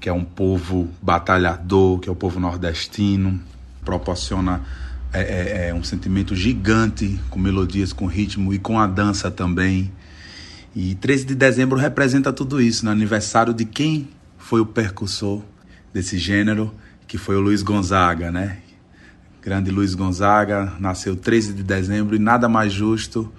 que 0.00 0.08
é 0.08 0.12
um 0.12 0.24
povo 0.24 0.88
batalhador, 1.02 1.98
que 1.98 2.08
é 2.08 2.12
o 2.12 2.16
povo 2.16 2.40
nordestino, 2.40 3.38
proporciona 3.84 4.62
é, 5.12 5.20
é, 5.20 5.68
é 5.68 5.74
um 5.74 5.84
sentimento 5.84 6.34
gigante 6.34 7.20
com 7.28 7.38
melodias, 7.38 7.92
com 7.92 8.06
ritmo 8.06 8.54
e 8.54 8.58
com 8.58 8.80
a 8.80 8.86
dança 8.86 9.30
também. 9.30 9.92
E 10.74 10.94
13 10.94 11.26
de 11.26 11.34
dezembro 11.34 11.78
representa 11.78 12.32
tudo 12.32 12.58
isso, 12.58 12.86
no 12.86 12.90
aniversário 12.90 13.52
de 13.52 13.66
quem 13.66 14.08
foi 14.38 14.62
o 14.62 14.66
percussor 14.66 15.42
desse 15.92 16.16
gênero, 16.16 16.72
que 17.06 17.18
foi 17.18 17.36
o 17.36 17.40
Luiz 17.40 17.62
Gonzaga, 17.62 18.32
né? 18.32 18.56
Grande 19.42 19.70
Luiz 19.70 19.94
Gonzaga 19.94 20.72
nasceu 20.80 21.14
13 21.14 21.52
de 21.52 21.62
dezembro 21.62 22.16
e 22.16 22.18
nada 22.18 22.48
mais 22.48 22.72
justo 22.72 23.30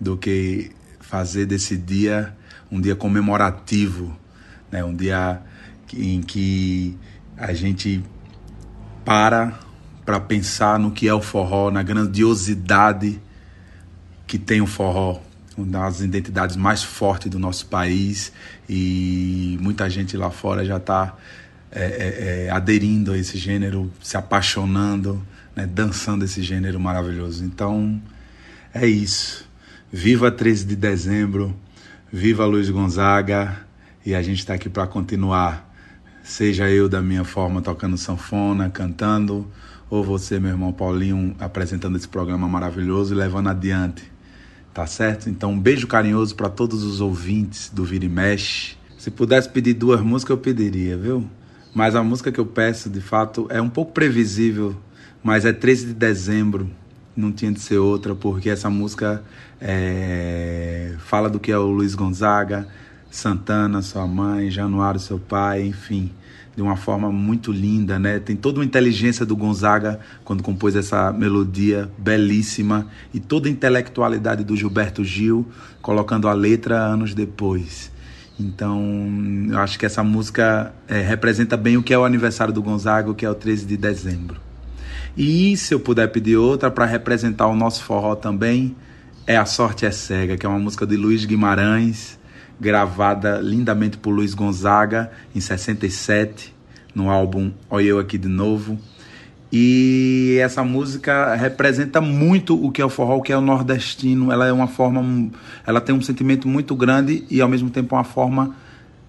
do 0.00 0.16
que 0.16 0.70
fazer 1.10 1.44
desse 1.44 1.76
dia 1.76 2.32
um 2.70 2.80
dia 2.80 2.94
comemorativo, 2.94 4.16
né? 4.70 4.84
um 4.84 4.94
dia 4.94 5.42
em 5.92 6.22
que 6.22 6.96
a 7.36 7.52
gente 7.52 8.00
para 9.04 9.58
para 10.06 10.20
pensar 10.20 10.78
no 10.78 10.92
que 10.92 11.08
é 11.08 11.14
o 11.14 11.20
forró, 11.20 11.70
na 11.70 11.82
grandiosidade 11.82 13.20
que 14.24 14.38
tem 14.38 14.60
o 14.60 14.66
forró, 14.66 15.20
uma 15.56 15.66
das 15.66 16.00
identidades 16.00 16.54
mais 16.54 16.82
fortes 16.82 17.28
do 17.28 17.38
nosso 17.38 17.66
país 17.66 18.32
e 18.68 19.58
muita 19.60 19.90
gente 19.90 20.16
lá 20.16 20.30
fora 20.30 20.64
já 20.64 20.76
está 20.76 21.16
é, 21.72 21.84
é, 21.84 22.46
é, 22.46 22.50
aderindo 22.50 23.12
a 23.12 23.18
esse 23.18 23.36
gênero, 23.36 23.92
se 24.00 24.16
apaixonando, 24.16 25.20
né, 25.56 25.66
dançando 25.66 26.24
esse 26.24 26.40
gênero 26.40 26.78
maravilhoso. 26.78 27.44
Então 27.44 28.00
é 28.72 28.86
isso. 28.86 29.49
Viva 29.92 30.30
13 30.30 30.66
de 30.66 30.76
dezembro, 30.76 31.52
viva 32.12 32.46
Luiz 32.46 32.70
Gonzaga 32.70 33.66
e 34.06 34.14
a 34.14 34.22
gente 34.22 34.38
está 34.38 34.54
aqui 34.54 34.68
para 34.68 34.86
continuar. 34.86 35.68
Seja 36.22 36.70
eu 36.70 36.88
da 36.88 37.02
minha 37.02 37.24
forma 37.24 37.60
tocando 37.60 37.98
sanfona, 37.98 38.70
cantando, 38.70 39.48
ou 39.90 40.04
você, 40.04 40.38
meu 40.38 40.52
irmão 40.52 40.72
Paulinho, 40.72 41.34
apresentando 41.40 41.96
esse 41.96 42.06
programa 42.06 42.46
maravilhoso 42.46 43.12
e 43.12 43.16
levando 43.16 43.48
adiante. 43.48 44.04
Tá 44.72 44.86
certo? 44.86 45.28
Então, 45.28 45.54
um 45.54 45.58
beijo 45.58 45.88
carinhoso 45.88 46.36
para 46.36 46.48
todos 46.48 46.84
os 46.84 47.00
ouvintes 47.00 47.68
do 47.68 47.82
Vira 47.82 48.04
e 48.04 48.08
Mexe. 48.08 48.76
Se 48.96 49.10
pudesse 49.10 49.48
pedir 49.48 49.74
duas 49.74 50.00
músicas, 50.00 50.30
eu 50.30 50.38
pediria, 50.38 50.96
viu? 50.96 51.28
Mas 51.74 51.96
a 51.96 52.02
música 52.04 52.30
que 52.30 52.38
eu 52.38 52.46
peço, 52.46 52.88
de 52.88 53.00
fato, 53.00 53.48
é 53.50 53.60
um 53.60 53.68
pouco 53.68 53.90
previsível, 53.90 54.76
mas 55.20 55.44
é 55.44 55.52
13 55.52 55.86
de 55.86 55.94
dezembro, 55.94 56.70
não 57.20 57.30
tinha 57.30 57.52
de 57.52 57.60
ser 57.60 57.78
outra, 57.78 58.14
porque 58.14 58.50
essa 58.50 58.70
música 58.70 59.22
é, 59.60 60.94
fala 60.98 61.28
do 61.28 61.38
que 61.38 61.52
é 61.52 61.58
o 61.58 61.66
Luiz 61.66 61.94
Gonzaga, 61.94 62.66
Santana, 63.10 63.82
sua 63.82 64.06
mãe, 64.06 64.50
Januário, 64.50 64.98
seu 64.98 65.18
pai, 65.18 65.66
enfim, 65.66 66.10
de 66.56 66.62
uma 66.62 66.76
forma 66.76 67.10
muito 67.10 67.52
linda, 67.52 67.98
né? 67.98 68.18
Tem 68.18 68.36
toda 68.36 68.58
uma 68.60 68.64
inteligência 68.64 69.26
do 69.26 69.36
Gonzaga 69.36 70.00
quando 70.24 70.42
compôs 70.42 70.74
essa 70.74 71.12
melodia 71.12 71.90
belíssima 71.98 72.86
e 73.12 73.20
toda 73.20 73.48
a 73.48 73.50
intelectualidade 73.50 74.44
do 74.44 74.56
Gilberto 74.56 75.04
Gil, 75.04 75.46
colocando 75.82 76.28
a 76.28 76.32
letra 76.32 76.78
anos 76.78 77.14
depois. 77.14 77.90
Então, 78.38 78.82
eu 79.50 79.58
acho 79.58 79.78
que 79.78 79.84
essa 79.84 80.02
música 80.02 80.72
é, 80.88 81.02
representa 81.02 81.56
bem 81.56 81.76
o 81.76 81.82
que 81.82 81.92
é 81.92 81.98
o 81.98 82.04
aniversário 82.04 82.54
do 82.54 82.62
Gonzaga, 82.62 83.10
o 83.10 83.14
que 83.14 83.26
é 83.26 83.30
o 83.30 83.34
13 83.34 83.66
de 83.66 83.76
dezembro. 83.76 84.49
E 85.16 85.56
se 85.56 85.74
eu 85.74 85.80
puder 85.80 86.08
pedir 86.08 86.36
outra 86.36 86.70
para 86.70 86.84
representar 86.84 87.46
o 87.48 87.56
nosso 87.56 87.82
forró 87.82 88.14
também, 88.14 88.76
é 89.26 89.36
A 89.36 89.44
Sorte 89.44 89.84
é 89.84 89.90
Cega, 89.90 90.36
que 90.36 90.46
é 90.46 90.48
uma 90.48 90.58
música 90.58 90.86
de 90.86 90.96
Luiz 90.96 91.24
Guimarães, 91.24 92.18
gravada 92.60 93.40
lindamente 93.40 93.96
por 93.96 94.10
Luiz 94.10 94.34
Gonzaga 94.34 95.10
em 95.34 95.40
67, 95.40 96.54
no 96.94 97.10
álbum 97.10 97.52
Olha 97.68 97.84
Eu 97.84 97.98
Aqui 97.98 98.18
de 98.18 98.28
Novo. 98.28 98.78
E 99.52 100.38
essa 100.40 100.62
música 100.62 101.34
representa 101.34 102.00
muito 102.00 102.54
o 102.54 102.70
que 102.70 102.80
é 102.80 102.84
o 102.84 102.88
forró, 102.88 103.16
o 103.16 103.22
que 103.22 103.32
é 103.32 103.36
o 103.36 103.40
nordestino. 103.40 104.30
Ela 104.30 104.46
é 104.46 104.52
uma 104.52 104.68
forma, 104.68 105.30
ela 105.66 105.80
tem 105.80 105.92
um 105.94 106.00
sentimento 106.00 106.46
muito 106.46 106.76
grande 106.76 107.24
e 107.28 107.40
ao 107.40 107.48
mesmo 107.48 107.68
tempo 107.68 107.96
uma 107.96 108.04
forma 108.04 108.54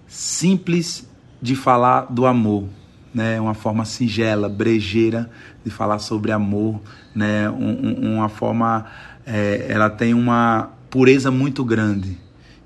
simples 0.08 1.08
de 1.40 1.54
falar 1.54 2.06
do 2.10 2.26
amor, 2.26 2.64
né? 3.14 3.40
Uma 3.40 3.54
forma 3.54 3.84
singela, 3.84 4.48
brejeira 4.48 5.30
de 5.64 5.70
falar 5.70 5.98
sobre 5.98 6.32
amor, 6.32 6.80
né? 7.14 7.48
Um, 7.50 8.04
um, 8.04 8.16
uma 8.16 8.28
forma, 8.28 8.86
é, 9.26 9.66
ela 9.68 9.90
tem 9.90 10.14
uma 10.14 10.70
pureza 10.90 11.30
muito 11.30 11.64
grande. 11.64 12.18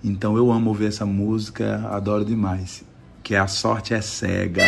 Então 0.02 0.36
eu 0.36 0.52
amo 0.52 0.70
ouvir 0.70 0.86
essa 0.86 1.04
música, 1.04 1.86
adoro 1.90 2.24
demais. 2.24 2.84
Que 3.22 3.34
é 3.34 3.38
a 3.38 3.46
sorte 3.46 3.92
é 3.92 4.00
cega. 4.00 4.62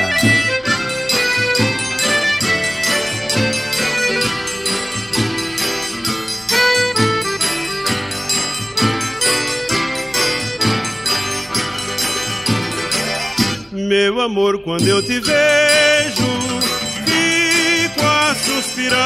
Meu 14.01 14.15
amor, 14.21 14.61
quando 14.61 14.87
eu 14.87 15.03
te 15.03 15.19
vejo, 15.19 16.29
fico 17.05 18.01
a 18.07 18.33
suspirar. 18.33 18.97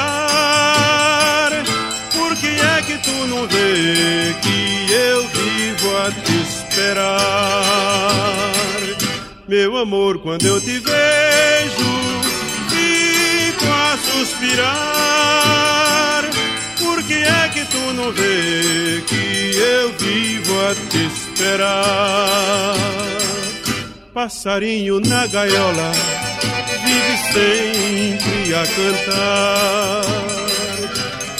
Por 2.12 2.36
que 2.36 2.48
é 2.48 2.82
que 2.82 2.98
tu 2.98 3.26
não 3.26 3.48
vê 3.48 4.34
que 4.42 4.92
eu 4.92 5.26
vivo 5.28 5.96
a 5.96 6.10
te 6.10 6.42
esperar? 6.42 7.22
Meu 9.48 9.78
amor, 9.78 10.18
quando 10.18 10.44
eu 10.44 10.60
te 10.60 10.78
vejo, 10.78 11.90
fico 12.68 13.64
a 13.64 13.96
suspirar. 13.96 14.68
Por 16.78 17.02
que 17.04 17.14
é 17.14 17.48
que 17.48 17.64
tu 17.64 17.94
não 17.94 18.12
vê 18.12 19.02
que 19.06 19.56
eu 19.56 19.90
vivo 19.94 20.52
a 20.60 20.74
te 20.90 21.06
esperar? 21.06 22.76
Passarinho 24.12 25.00
na 25.00 25.26
gaiola 25.26 25.92
vive 26.84 27.16
sempre 27.32 28.54
a 28.54 28.66
cantar. 28.66 30.02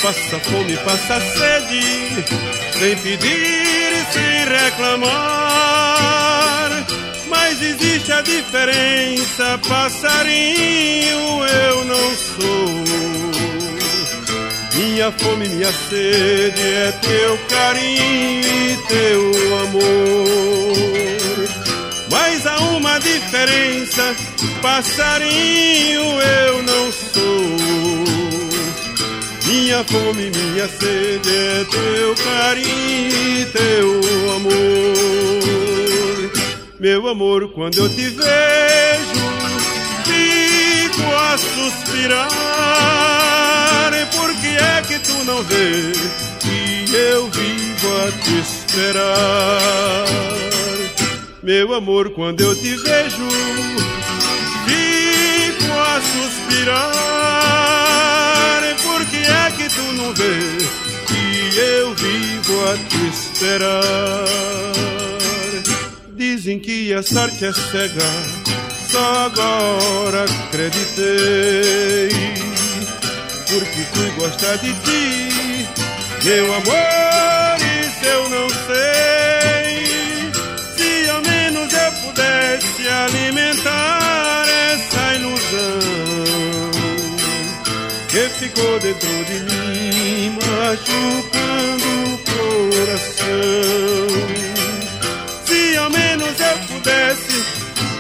Passa 0.03 0.41
fome, 0.41 0.77
passa 0.79 1.21
sede, 1.21 2.25
sem 2.79 2.97
pedir 2.97 3.93
e 3.93 4.05
sem 4.13 4.47
reclamar. 4.49 5.11
Mas 7.29 7.63
existe 7.63 8.11
a 8.13 8.23
diferença, 8.23 9.61
passarinho 9.69 11.45
eu 11.45 11.85
não 11.85 12.17
sou. 12.17 12.83
Minha 14.75 15.13
fome, 15.13 15.49
minha 15.49 15.71
sede 15.73 16.63
é 16.63 16.93
teu 17.03 17.39
carinho 17.49 18.71
e 18.71 18.77
teu 18.89 19.61
amor. 19.61 20.72
Mas 22.45 22.47
há 22.47 22.59
uma 22.77 22.99
diferença, 22.99 24.17
passarinho 24.61 26.03
eu 26.21 26.61
não 26.65 26.91
sou. 26.91 27.23
Minha 29.47 29.85
fome, 29.85 30.29
minha 30.31 30.67
sede 30.67 31.29
é 31.29 31.65
teu 31.71 32.17
carinho 32.25 33.39
e 33.39 33.45
teu 33.47 34.01
amor. 34.35 34.53
Meu 36.81 37.07
amor, 37.09 37.53
quando 37.53 37.79
eu 37.79 37.89
te 37.89 38.09
vejo, 38.09 39.23
fico 40.03 41.15
a 41.15 41.39
suspirar. 41.39 42.33
Por 44.17 44.35
que 44.41 44.49
é 44.49 44.83
que 44.83 44.99
tu 44.99 45.15
não 45.25 45.45
vês 45.45 45.97
que 46.41 46.93
eu 46.93 47.31
vivo 47.31 47.89
a 47.99 48.11
te 48.11 48.35
esperar? 48.41 50.07
Meu 51.43 51.75
amor, 51.75 52.11
quando 52.11 52.41
eu 52.41 52.55
te 52.55 52.77
vejo, 52.77 53.29
fico 54.65 55.73
a 55.73 56.01
suspirar. 56.01 56.93
Por 58.81 59.05
que 59.07 59.17
é 59.17 59.51
que 59.57 59.69
tu 59.75 59.83
não 59.95 60.15
vês 60.15 60.71
que 61.09 61.59
eu 61.59 61.93
vivo 61.97 62.65
a 62.71 62.77
te 62.89 63.09
esperar? 63.09 63.83
Dizem 66.15 66.61
que 66.61 66.95
a 66.95 67.03
sorte 67.03 67.45
é 67.45 67.53
cega, 67.53 68.07
só 68.89 69.27
agora 69.27 70.25
acreditei. 70.47 72.09
Porque 73.51 73.83
fui 73.93 74.11
gostar 74.13 74.59
de 74.59 74.73
ti, 74.75 75.67
meu 76.23 76.55
amor, 76.55 77.59
isso 77.59 78.05
eu 78.07 78.29
não 78.29 78.49
sei. 78.49 79.12
Pudesse 82.53 82.89
alimentar 82.89 84.45
essa 84.73 85.15
ilusão 85.15 85.81
que 88.09 88.29
ficou 88.39 88.79
dentro 88.79 89.25
de 89.25 89.41
mim, 89.41 90.37
machucando 90.37 91.89
o 92.13 92.19
coração. 92.83 93.27
Se 95.47 95.77
ao 95.79 95.91
menos 95.91 96.41
eu 96.41 96.59
pudesse 96.69 97.43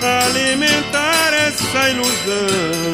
alimentar 0.03 1.33
essa 1.33 1.91
ilusão 1.91 2.93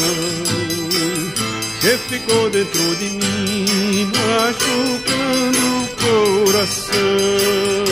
que 1.80 1.98
ficou 2.08 2.50
dentro 2.50 2.96
de 2.96 3.10
mim, 3.10 4.12
machucando 4.14 5.58
o 5.82 5.88
coração. 6.46 7.88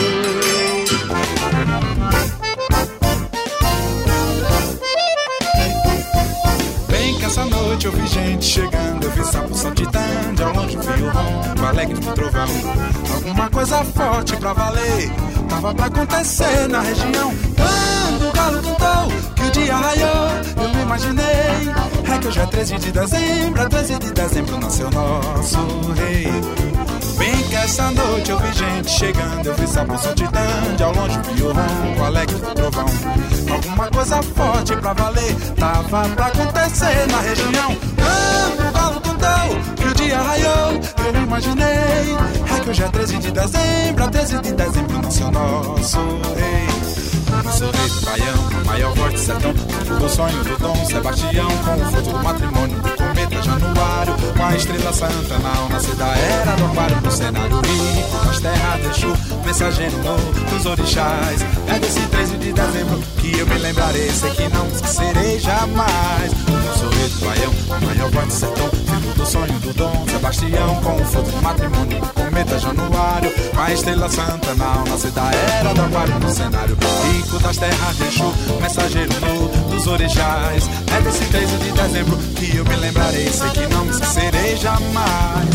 Noite 7.77 7.85
eu 7.85 7.91
vi 7.91 8.07
gente 8.07 8.45
chegando, 8.45 9.03
eu 9.03 9.11
vi 9.11 9.23
sapo 9.23 9.55
saltitando, 9.55 10.43
ao 10.43 10.53
longe 10.53 10.77
vi 10.77 11.03
o 11.03 11.09
ronco, 11.09 11.65
alegre 11.65 11.93
do 11.93 12.13
trovão. 12.13 12.47
Alguma 13.13 13.49
coisa 13.49 13.83
forte 13.83 14.35
pra 14.37 14.53
valer, 14.53 15.11
tava 15.47 15.75
pra 15.75 15.85
acontecer 15.85 16.67
na 16.69 16.81
região. 16.81 17.33
Quando 17.55 18.29
o 18.29 18.31
galo 18.31 18.61
cantou, 18.63 19.33
que 19.35 19.43
o 19.43 19.51
dia 19.51 19.75
raiou, 19.75 20.29
eu 20.63 20.69
me 20.73 20.81
imaginei. 20.81 21.25
É 22.11 22.17
que 22.19 22.27
hoje 22.27 22.39
é 22.39 22.45
13 22.47 22.77
de 22.77 22.91
dezembro, 22.91 23.61
é 23.61 23.69
13 23.69 23.99
de 23.99 24.11
dezembro 24.11 24.59
nasceu 24.59 24.89
nosso 24.89 25.59
rei. 25.93 26.76
Bem 27.17 27.43
que 27.49 27.55
essa 27.55 27.91
noite 27.91 28.29
eu 28.29 28.39
vi 28.39 28.53
gente 28.53 28.91
chegando, 28.91 29.45
eu 29.45 29.55
vi 29.55 29.67
sapo 29.67 29.97
saltitando, 29.97 30.83
ao 30.83 30.93
longe 30.93 31.19
vi 31.33 31.43
o 31.43 31.47
ronco, 31.51 32.03
alegre 32.03 32.35
do 32.35 32.53
trovão. 32.53 32.85
Alguma 33.51 33.87
coisa 33.89 34.21
forte 34.21 34.75
pra 34.75 34.93
valer, 34.93 35.35
tava 35.55 36.09
pra 36.09 36.27
acontecer 36.27 37.07
na 37.09 37.19
região. 37.21 37.77
Quando 37.95 38.69
o 38.69 38.71
galo 38.71 39.01
cantou, 39.01 39.75
que 39.75 39.87
o 39.87 39.93
dia 39.95 40.21
raiou, 40.21 40.81
eu 41.05 41.13
me 41.13 41.23
imaginei. 41.23 41.65
É 42.55 42.59
que 42.63 42.69
hoje 42.69 42.83
é 42.83 42.87
13 42.87 43.17
de 43.17 43.31
dezembro, 43.31 44.03
é 44.03 44.07
13 44.07 44.39
de 44.39 44.51
dezembro 44.53 45.01
nosso 45.01 45.99
rei. 46.35 46.67
Nosso 47.43 47.65
rei 47.65 47.89
do 47.89 48.05
Baião, 48.05 48.65
maior 48.65 49.11
do 49.11 49.17
sertão, 49.17 49.53
do 49.53 50.09
sonho 50.09 50.43
do 50.43 50.57
Dom 50.57 50.85
Sebastião, 50.85 51.49
com 51.49 51.81
o 51.81 51.91
fruto 51.91 52.11
do 52.11 52.23
matrimônio 52.23 52.77
do 52.81 53.06
Januário, 53.47 54.13
com 54.35 54.43
a 54.43 54.55
estrela 54.55 54.91
Santa 54.91 55.39
na 55.39 55.69
nascer 55.69 55.95
da 55.95 56.07
era 56.17 56.51
do 56.57 56.65
aquário, 56.65 57.01
no 57.01 57.11
cenário 57.11 57.55
rico 57.61 58.25
das 58.25 58.39
terras 58.41 58.81
deixou 58.81 59.17
mensageiro 59.45 59.97
novo 60.03 60.45
dos 60.51 60.65
orixás. 60.65 61.41
É 61.67 61.79
desse 61.79 62.01
13 62.01 62.37
de 62.37 62.51
dezembro 62.51 62.99
que 63.19 63.39
eu 63.39 63.47
me 63.47 63.57
lembrarei, 63.57 64.09
sei 64.11 64.31
que 64.31 64.49
não 64.49 64.67
esquecerei 64.67 65.39
jamais. 65.39 66.31
Nosso 66.65 66.89
rei 66.89 67.07
do 67.07 67.25
Baião, 67.25 67.53
maior 67.85 68.11
voz 68.11 68.27
do 68.27 68.33
sertão, 68.33 68.69
filho 68.69 69.13
do 69.13 69.25
sonho 69.25 69.59
do 69.59 69.73
Dom 69.73 70.05
Sebastião, 70.09 70.75
com 70.81 70.95
o 71.01 71.05
fruto 71.05 71.31
do 71.31 71.41
matrimônio 71.41 72.01
cometa 72.13 72.59
Januário, 72.59 73.31
com 73.55 73.61
a 73.61 73.73
estrela 73.73 74.09
Santa 74.09 74.53
na 74.55 74.83
nascer 74.89 75.11
da 75.11 75.31
era 75.31 75.73
do 75.73 75.81
aquário, 75.81 76.19
no 76.19 76.29
cenário 76.29 76.77
rico 77.13 77.39
das 77.39 77.57
terras 77.57 77.95
deixou 77.97 78.33
mensageiro 78.61 78.86
É 79.89 81.01
desse 81.01 81.23
13 81.23 81.57
de 81.59 81.71
dezembro 81.71 82.17
que 82.35 82.57
eu 82.57 82.65
me 82.65 82.75
lembrarei, 82.75 83.31
sei 83.31 83.49
que 83.51 83.67
não 83.73 83.85
me 83.85 83.91
esquecerei 83.91 84.57
jamais. 84.57 85.47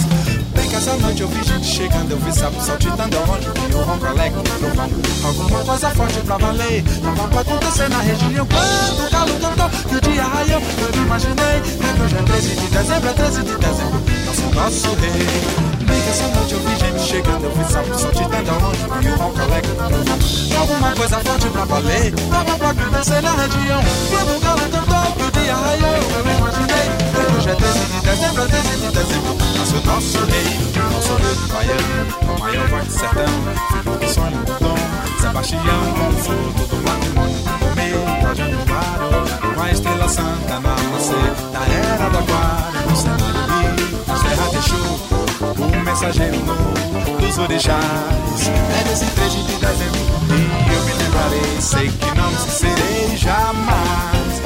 Bem 0.55 0.69
que 0.71 0.75
essa 0.75 0.97
noite 0.97 1.21
eu 1.21 1.29
vi 1.29 1.45
gente 1.45 1.67
chegando, 1.67 2.13
eu 2.13 2.19
vi 2.19 2.33
sapo 2.33 2.59
saltitando 2.63 3.15
ao 3.19 3.27
longe, 3.27 3.47
vi 3.51 3.75
o 3.75 3.83
ronco 3.83 4.07
alegre 4.07 4.41
do 4.41 4.59
trovão. 4.59 4.91
Alguma 5.23 5.65
coisa 5.65 5.91
forte 5.91 6.21
pra 6.21 6.39
valer, 6.39 6.83
tava 7.03 7.29
pra 7.29 7.41
acontecer 7.43 7.91
na 7.91 7.99
região. 7.99 8.47
Quando 8.47 9.07
o 9.07 9.11
galo 9.11 9.39
cantou, 9.39 9.69
que 9.69 9.97
o 9.97 10.01
dia 10.01 10.25
raiou, 10.25 10.63
eu 10.63 10.99
me 10.99 11.05
imaginei. 11.05 11.45
É 11.45 11.95
que 11.95 12.03
hoje 12.03 12.17
é 12.17 12.23
13 12.23 12.49
de 12.57 12.67
dezembro, 12.69 13.09
é 13.11 13.13
13 13.13 13.43
de 13.43 13.57
dezembro, 13.57 14.03
nosso 14.25 14.55
nosso 14.55 14.95
rei. 14.95 15.72
Que 16.03 16.11
essa 16.11 16.27
noite 16.29 16.55
eu 16.55 16.61
vi 16.61 16.77
gente 16.77 17.01
chegando, 17.01 17.45
eu 17.45 17.53
vi 17.53 17.73
sapo 17.73 17.99
saltitando 17.99 18.51
ao 18.51 18.61
longe, 18.61 18.83
vi 19.01 19.09
o 19.09 19.17
do 19.17 19.33
trovão. 19.33 20.61
Alguma 20.61 20.93
coisa 20.95 21.19
forte 21.21 21.49
pra 21.49 21.65
valer, 21.65 22.13
tava 22.31 22.59
pra 22.59 22.71
acontecer 22.71 23.23
na 23.23 23.31
região. 23.31 23.81
Quando 24.11 24.37
o 24.37 24.41
galo 24.41 24.61
cantou, 24.71 25.13
que 25.17 25.23
o 25.23 25.43
dia 25.43 25.55
raiou, 25.55 25.95
eu 25.95 26.21
imaginei. 26.37 26.89
É 27.13 27.37
hoje 27.37 27.51
é 27.51 27.55
13 27.55 27.79
de 27.79 28.01
dezembro, 28.01 28.43
é 28.43 28.47
13 28.47 28.69
de 28.69 28.91
dezembro, 28.91 29.37
nasceu 29.59 29.83
nosso 29.85 30.19
rei. 30.27 30.63
Nosso 30.93 31.15
rei 31.15 31.35
do 31.35 31.49
Baiano, 31.53 32.37
o 32.37 32.41
maior 32.41 32.69
voz 32.69 32.87
do 32.87 32.93
sertão, 32.93 33.35
filho 33.71 33.99
do 33.99 34.09
sonho 34.09 34.39
do 34.45 34.59
dom. 34.61 35.03
Sebastião, 35.21 35.63
o 35.63 36.23
fruto 36.23 36.67
do 36.67 36.77
matrimônio, 36.83 37.39
cometa 37.61 38.35
Januário, 38.35 39.55
com 39.55 39.61
a 39.61 39.71
estrela 39.71 40.09
santa 40.09 40.61
na 40.61 40.75
nascer 40.75 41.33
da 41.53 41.65
era 41.65 42.11
do 42.11 42.19
aquário, 42.19 42.91
no 42.91 42.97
cenário 42.97 43.77
rico, 43.77 44.11
nas 44.11 44.23
terras 44.23 44.51
deixou 44.51 45.32
o 45.67 45.85
mensageiro 45.85 46.39
novo 46.45 47.19
dos 47.21 47.39
orixás. 47.39 48.51
É 48.81 48.89
desse 48.89 49.07
13 49.07 49.43
de 49.45 49.57
dezembro 49.57 50.01
e 50.29 50.75
eu 50.75 50.85
me 50.85 50.93
lembrarei, 50.93 51.61
sei 51.61 51.89
que 51.89 52.15
não 52.17 52.29
me 52.29 52.35
esquecerei 52.35 53.17
jamais. 53.17 54.43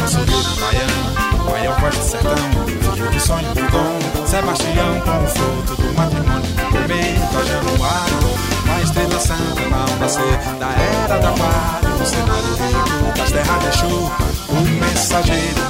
Nosso 0.00 0.18
rei 0.18 0.26
do 0.26 1.40
o 1.40 1.50
maior 1.50 1.90
do 1.90 2.02
sertão, 2.02 2.34
filho 2.66 3.10
do 3.10 3.20
sonho 3.20 3.48
do 3.54 3.70
dom. 3.70 4.26
Sebastião 4.26 5.00
com 5.00 5.24
o 5.24 5.26
fruto 5.26 5.82
do 5.82 5.94
matrimônio, 5.94 6.54
cometa 6.70 7.44
Januário, 7.46 8.18
com 8.18 8.56
a 8.56 8.59
estrela 8.90 9.20
santa 9.20 9.62
ao 9.62 9.98
nascer 10.00 10.38
da 10.58 10.68
era 10.68 11.18
da 11.18 11.32
paz 11.32 11.98
no 11.98 12.06
cenário 12.06 12.56
vivo 12.56 13.12
das 13.16 13.30
terras 13.30 13.62
deixou 13.62 14.10
o 14.48 14.60
mensageiro 14.80 15.60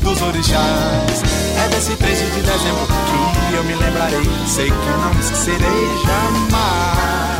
dos 0.00 0.22
orixás. 0.22 1.22
É 1.56 1.68
desse 1.68 1.96
13 1.96 2.24
de 2.26 2.42
dezembro 2.42 2.86
que 2.86 3.54
eu 3.54 3.64
me 3.64 3.74
lembrarei, 3.74 4.28
sei 4.46 4.70
que 4.70 4.74
não 4.74 5.20
esquecerei 5.20 5.88
jamais. 6.06 7.32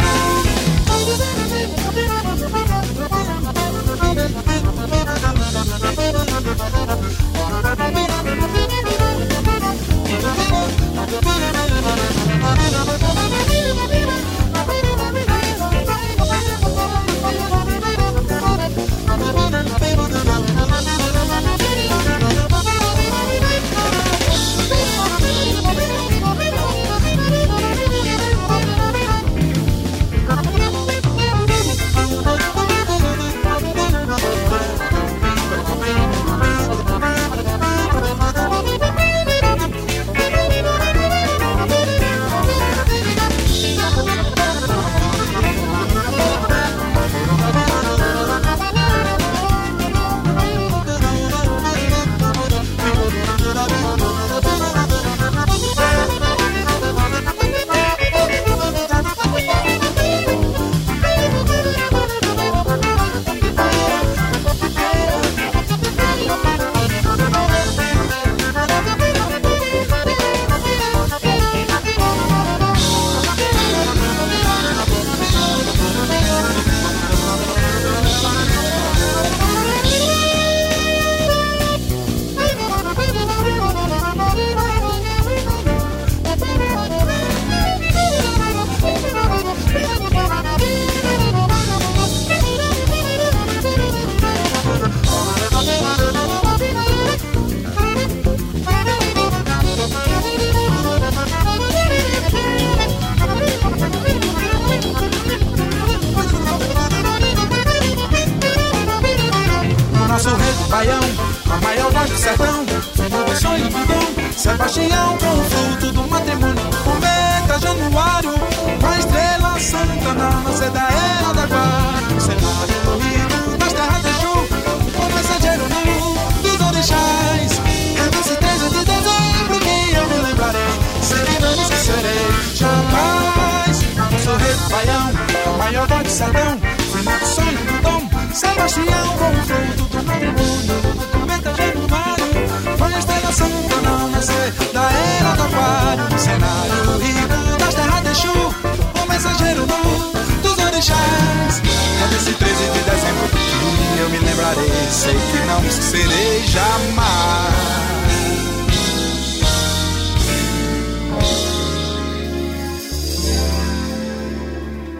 Baião, 134.72 135.12
maior 135.58 135.86
voz 135.86 136.02
de 136.02 136.10
sertão, 136.10 136.58
final 136.92 137.18
de 137.18 137.26
sonho 137.26 137.58
do 137.58 137.82
dom, 137.82 138.02
Sebastião, 138.32 139.06
bom 139.18 139.34
fruto 139.44 139.84
do 139.84 140.02
mundo, 140.02 141.10
cometa 141.12 141.54
Januário, 141.54 142.78
foi 142.78 142.94
a 142.94 142.98
estrela 142.98 143.32
santa 143.32 143.76
não 143.82 144.08
nascer 144.08 144.52
da 144.72 144.90
era 144.90 145.36
do 145.36 145.42
aquário, 145.42 146.04
no 146.10 146.18
cenário 146.18 146.98
rico 146.98 147.58
das 147.58 147.74
terras 147.74 148.02
de 148.02 148.10
Exu, 148.10 148.54
o 149.02 149.08
mensageiro 149.12 149.66
nu 149.66 150.12
dos 150.42 150.58
orixás. 150.58 151.62
É 152.02 152.08
desse 152.08 152.32
13 152.32 152.54
de 152.72 152.80
dezembro 152.90 153.28
que 153.28 154.00
eu 154.00 154.08
me 154.08 154.18
lembrarei, 154.18 154.88
sei 154.90 155.14
que 155.14 155.38
não 155.46 155.70
serei 155.70 156.42
jamais. 156.48 157.91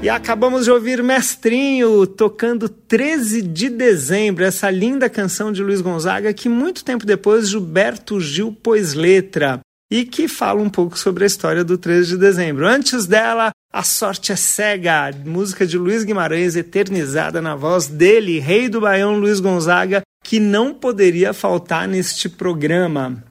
E 0.02 0.08
acabamos 0.08 0.64
de 0.64 0.70
ouvir 0.72 1.00
Mestrinho 1.00 2.04
tocando 2.08 2.68
13 2.68 3.40
de 3.40 3.68
dezembro, 3.68 4.42
essa 4.42 4.68
linda 4.68 5.08
canção 5.08 5.52
de 5.52 5.62
Luiz 5.62 5.80
Gonzaga 5.80 6.34
que 6.34 6.48
muito 6.48 6.84
tempo 6.84 7.06
depois 7.06 7.48
Gilberto 7.48 8.20
Gil 8.20 8.52
pôs 8.52 8.94
letra 8.94 9.60
e 9.92 10.04
que 10.04 10.26
fala 10.26 10.60
um 10.60 10.68
pouco 10.68 10.98
sobre 10.98 11.22
a 11.22 11.26
história 11.28 11.62
do 11.62 11.78
13 11.78 12.08
de 12.10 12.16
dezembro. 12.16 12.66
Antes 12.66 13.06
dela, 13.06 13.52
A 13.72 13.84
Sorte 13.84 14.32
é 14.32 14.36
Cega, 14.36 15.12
música 15.24 15.64
de 15.64 15.78
Luiz 15.78 16.02
Guimarães 16.02 16.56
eternizada 16.56 17.40
na 17.40 17.54
voz 17.54 17.86
dele, 17.86 18.40
rei 18.40 18.68
do 18.68 18.80
Baião 18.80 19.16
Luiz 19.16 19.38
Gonzaga, 19.38 20.02
que 20.24 20.40
não 20.40 20.74
poderia 20.74 21.32
faltar 21.32 21.86
neste 21.86 22.28
programa. 22.28 23.22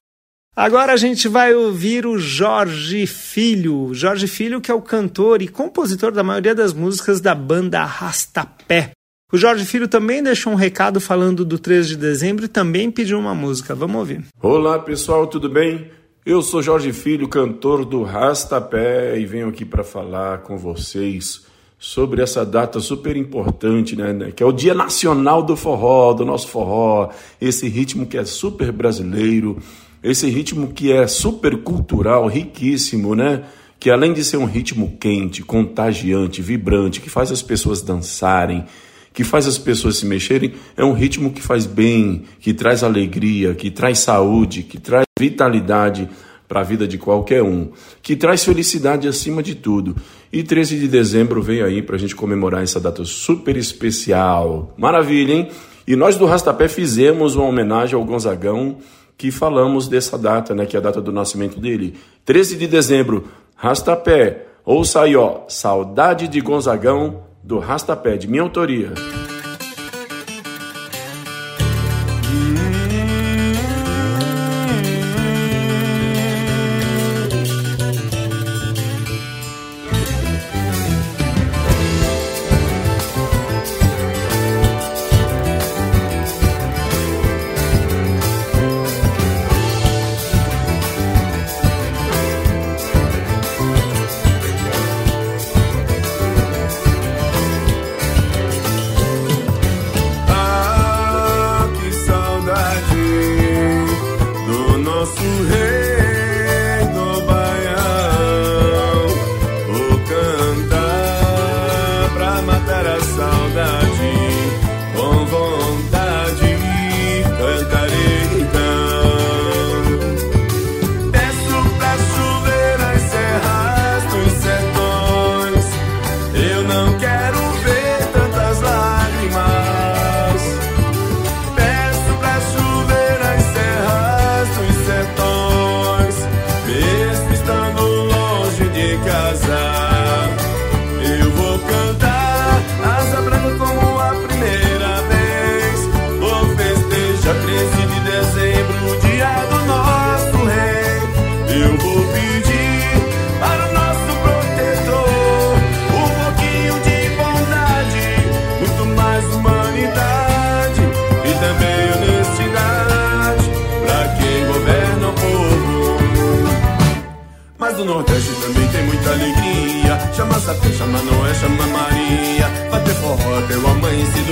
Agora 0.54 0.92
a 0.92 0.98
gente 0.98 1.30
vai 1.30 1.56
ouvir 1.56 2.06
o 2.06 2.18
Jorge 2.18 3.08
Filho. 3.08 3.94
Jorge 3.94 4.28
Filho, 4.28 4.60
que 4.60 4.70
é 4.70 4.74
o 4.74 4.82
cantor 4.82 5.42
e 5.42 5.48
compositor 5.48 6.12
da 6.12 6.24
maioria 6.24 6.54
das 6.54 6.74
músicas 6.74 7.22
da 7.22 7.34
banda 7.34 7.80
Arrastapé. 7.80 8.92
O 9.32 9.38
Jorge 9.38 9.64
Filho 9.64 9.88
também 9.88 10.22
deixou 10.22 10.52
um 10.52 10.58
recado 10.58 11.00
falando 11.00 11.46
do 11.46 11.58
13 11.58 11.90
de 11.90 11.96
dezembro 11.96 12.44
e 12.44 12.50
também 12.50 12.92
pediu 12.92 13.18
uma 13.18 13.34
música. 13.34 13.74
Vamos 13.74 13.96
ouvir. 13.96 14.26
Olá 14.42 14.78
pessoal, 14.78 15.26
tudo 15.26 15.48
bem? 15.48 15.90
Eu 16.26 16.42
sou 16.42 16.62
Jorge 16.62 16.92
Filho, 16.92 17.30
cantor 17.30 17.86
do 17.86 18.04
Rastapé 18.04 19.18
e 19.18 19.26
venho 19.26 19.48
aqui 19.48 19.64
para 19.64 19.86
falar 19.86 20.40
com 20.40 20.58
vocês 20.58 21.46
sobre 21.80 22.22
essa 22.22 22.46
data 22.46 22.82
super 22.82 23.16
importante, 23.16 23.96
né, 23.96 24.34
que 24.36 24.44
é 24.44 24.46
o 24.46 24.52
Dia 24.52 24.74
Nacional 24.74 25.42
do 25.42 25.56
Forró, 25.56 26.14
do 26.14 26.26
nosso 26.26 26.48
forró, 26.50 27.10
esse 27.40 27.68
ritmo 27.68 28.06
que 28.06 28.20
é 28.20 28.26
super 28.26 28.72
brasileiro 28.72 29.58
esse 30.04 30.28
ritmo 30.30 30.74
que 30.74 30.92
é 30.92 31.06
super 31.08 31.58
cultural, 31.58 32.28
riquíssimo, 32.28 33.16
né? 33.16 33.44
Que 33.80 33.90
além 33.90 34.14
de 34.14 34.24
ser 34.24 34.38
um 34.38 34.46
ritmo 34.46 34.98
quente, 35.00 35.44
contagiante, 35.44 36.42
vibrante, 36.42 37.02
que 37.02 37.10
faz 37.10 37.32
as 37.32 37.42
pessoas 37.42 37.82
dançarem, 37.82 38.66
que 39.14 39.24
faz 39.24 39.48
as 39.48 39.58
pessoas 39.58 39.98
se 39.98 40.06
mexerem, 40.06 40.54
é 40.78 40.84
um 40.84 40.94
ritmo 40.94 41.32
que 41.32 41.42
faz 41.42 41.66
bem, 41.66 42.24
que 42.40 42.54
traz 42.54 42.84
alegria, 42.84 43.54
que 43.54 43.70
traz 43.70 44.00
saúde, 44.00 44.64
que 44.64 44.80
traz 44.80 45.06
vitalidade 45.20 46.10
para 46.48 46.62
a 46.62 46.64
vida 46.64 46.88
de 46.88 46.98
qualquer 46.98 47.42
um, 47.42 47.70
que 48.02 48.16
traz 48.16 48.44
felicidade 48.44 49.08
acima 49.08 49.42
de 49.42 49.56
tudo. 49.56 49.96
E 50.34 50.44
13 50.44 50.80
de 50.80 50.88
dezembro 50.88 51.42
vem 51.42 51.62
aí 51.62 51.82
para 51.82 51.96
a 51.96 52.00
gente 52.00 52.16
comemorar 52.16 52.62
essa 52.62 52.80
data 52.80 53.06
super 53.06 53.56
especial. 53.56 54.74
Maravilha, 54.78 55.34
hein? 55.34 55.50
E 55.88 55.96
nós 55.96 56.18
do 56.18 56.26
Rastapé 56.26 56.68
fizemos 56.68 57.36
uma 57.36 57.46
homenagem 57.46 57.96
ao 57.96 58.04
Gonzagão 58.04 58.78
que 59.22 59.30
falamos 59.30 59.88
dessa 59.88 60.18
data, 60.18 60.56
né, 60.56 60.66
que 60.66 60.76
é 60.76 60.80
a 60.80 60.82
data 60.82 61.00
do 61.00 61.12
nascimento 61.12 61.60
dele. 61.60 61.94
13 62.26 62.58
de 62.58 62.66
dezembro, 62.66 63.28
Rastapé. 63.56 64.48
Ouça 64.66 65.02
aí, 65.02 65.16
ó, 65.16 65.42
Saudade 65.48 66.28
de 66.28 66.42
Gonzagão, 66.42 67.22
do 67.44 67.60
Rastapé, 67.60 68.18
de 68.18 68.28
minha 68.28 68.42
autoria. 68.42 68.92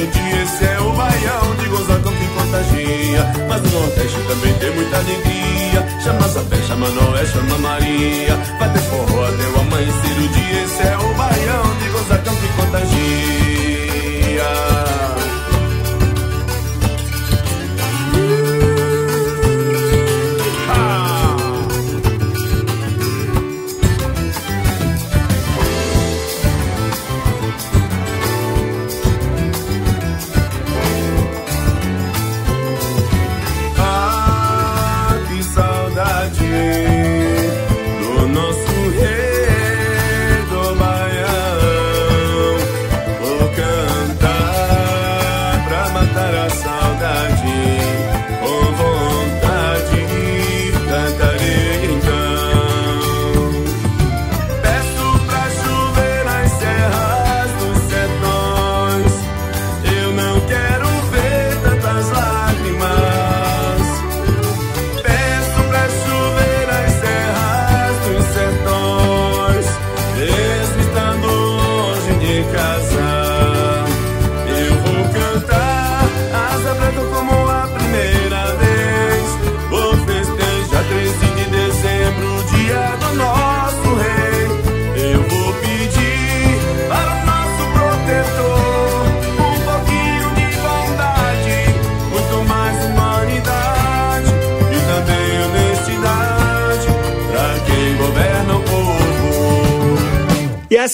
Dia. 0.09 0.43
Esse 0.43 0.65
é 0.65 0.79
o 0.79 0.91
baião 0.93 1.55
de 1.55 1.69
gozadão 1.69 2.13
que 2.13 2.27
contagia. 2.27 3.21
Mas 3.47 3.61
o 3.61 3.79
Nordeste 3.79 4.17
também 4.27 4.53
tem 4.55 4.71
muita 4.75 4.97
alegria. 4.97 5.99
Chama 6.03 6.27
Sapé, 6.27 6.57
chama 6.67 6.89
Noé, 6.89 7.25
chama 7.25 7.57
Maria. 7.57 8.35
Bater 8.59 8.81
forró 8.83 9.25
até 9.25 9.47
o 9.47 9.61
amanhecer 9.61 10.13
do 10.15 10.27
dia. 10.29 10.63
Esse 10.63 10.81
é 10.87 10.97
o 10.97 11.13
baião 11.15 11.75
de 11.81 11.89
gozadão 11.89 12.35
que 12.35 12.47
contagia. 12.61 13.38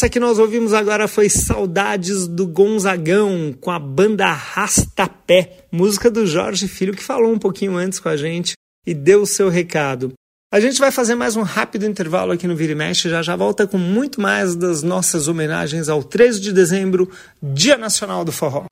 Essa 0.06 0.10
que 0.10 0.20
nós 0.20 0.38
ouvimos 0.38 0.72
agora 0.72 1.08
foi 1.08 1.30
Saudades 1.30 2.28
do 2.28 2.46
Gonzagão, 2.46 3.56
com 3.60 3.72
a 3.72 3.80
banda 3.80 4.32
Rastapé, 4.32 5.66
música 5.72 6.12
do 6.12 6.28
Jorge 6.28 6.68
Filho, 6.68 6.94
que 6.94 7.02
falou 7.02 7.34
um 7.34 7.40
pouquinho 7.40 7.76
antes 7.76 8.00
com 8.00 8.08
a 8.08 8.16
gente 8.16 8.54
e 8.86 8.94
deu 8.94 9.24
o 9.24 9.26
seu 9.26 9.50
recado. 9.50 10.14
A 10.54 10.60
gente 10.60 10.78
vai 10.80 10.92
fazer 10.92 11.16
mais 11.16 11.36
um 11.36 11.42
rápido 11.42 11.88
intervalo 11.88 12.32
aqui 12.34 12.46
no 12.46 12.56
Vira 12.56 12.74
e 12.74 12.76
Mexe, 12.76 13.10
já 13.10 13.24
já 13.24 13.36
volta 13.36 13.66
com 13.66 13.80
muito 13.80 14.22
mais 14.22 14.56
das 14.56 14.84
nossas 14.84 15.28
homenagens 15.28 15.90
ao 15.90 16.04
13 16.04 16.40
de 16.40 16.54
dezembro, 16.54 17.10
Dia 17.42 17.76
Nacional 17.76 18.24
do 18.24 18.32
Forró. 18.32 18.66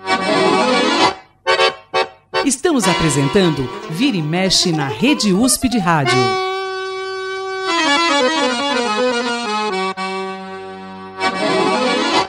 Estamos 2.46 2.88
apresentando 2.88 3.68
Vira 3.90 4.18
e 4.18 4.22
Mexe 4.22 4.72
na 4.72 4.88
Rede 4.88 5.34
USP 5.34 5.68
de 5.68 5.80
Rádio. 5.80 6.20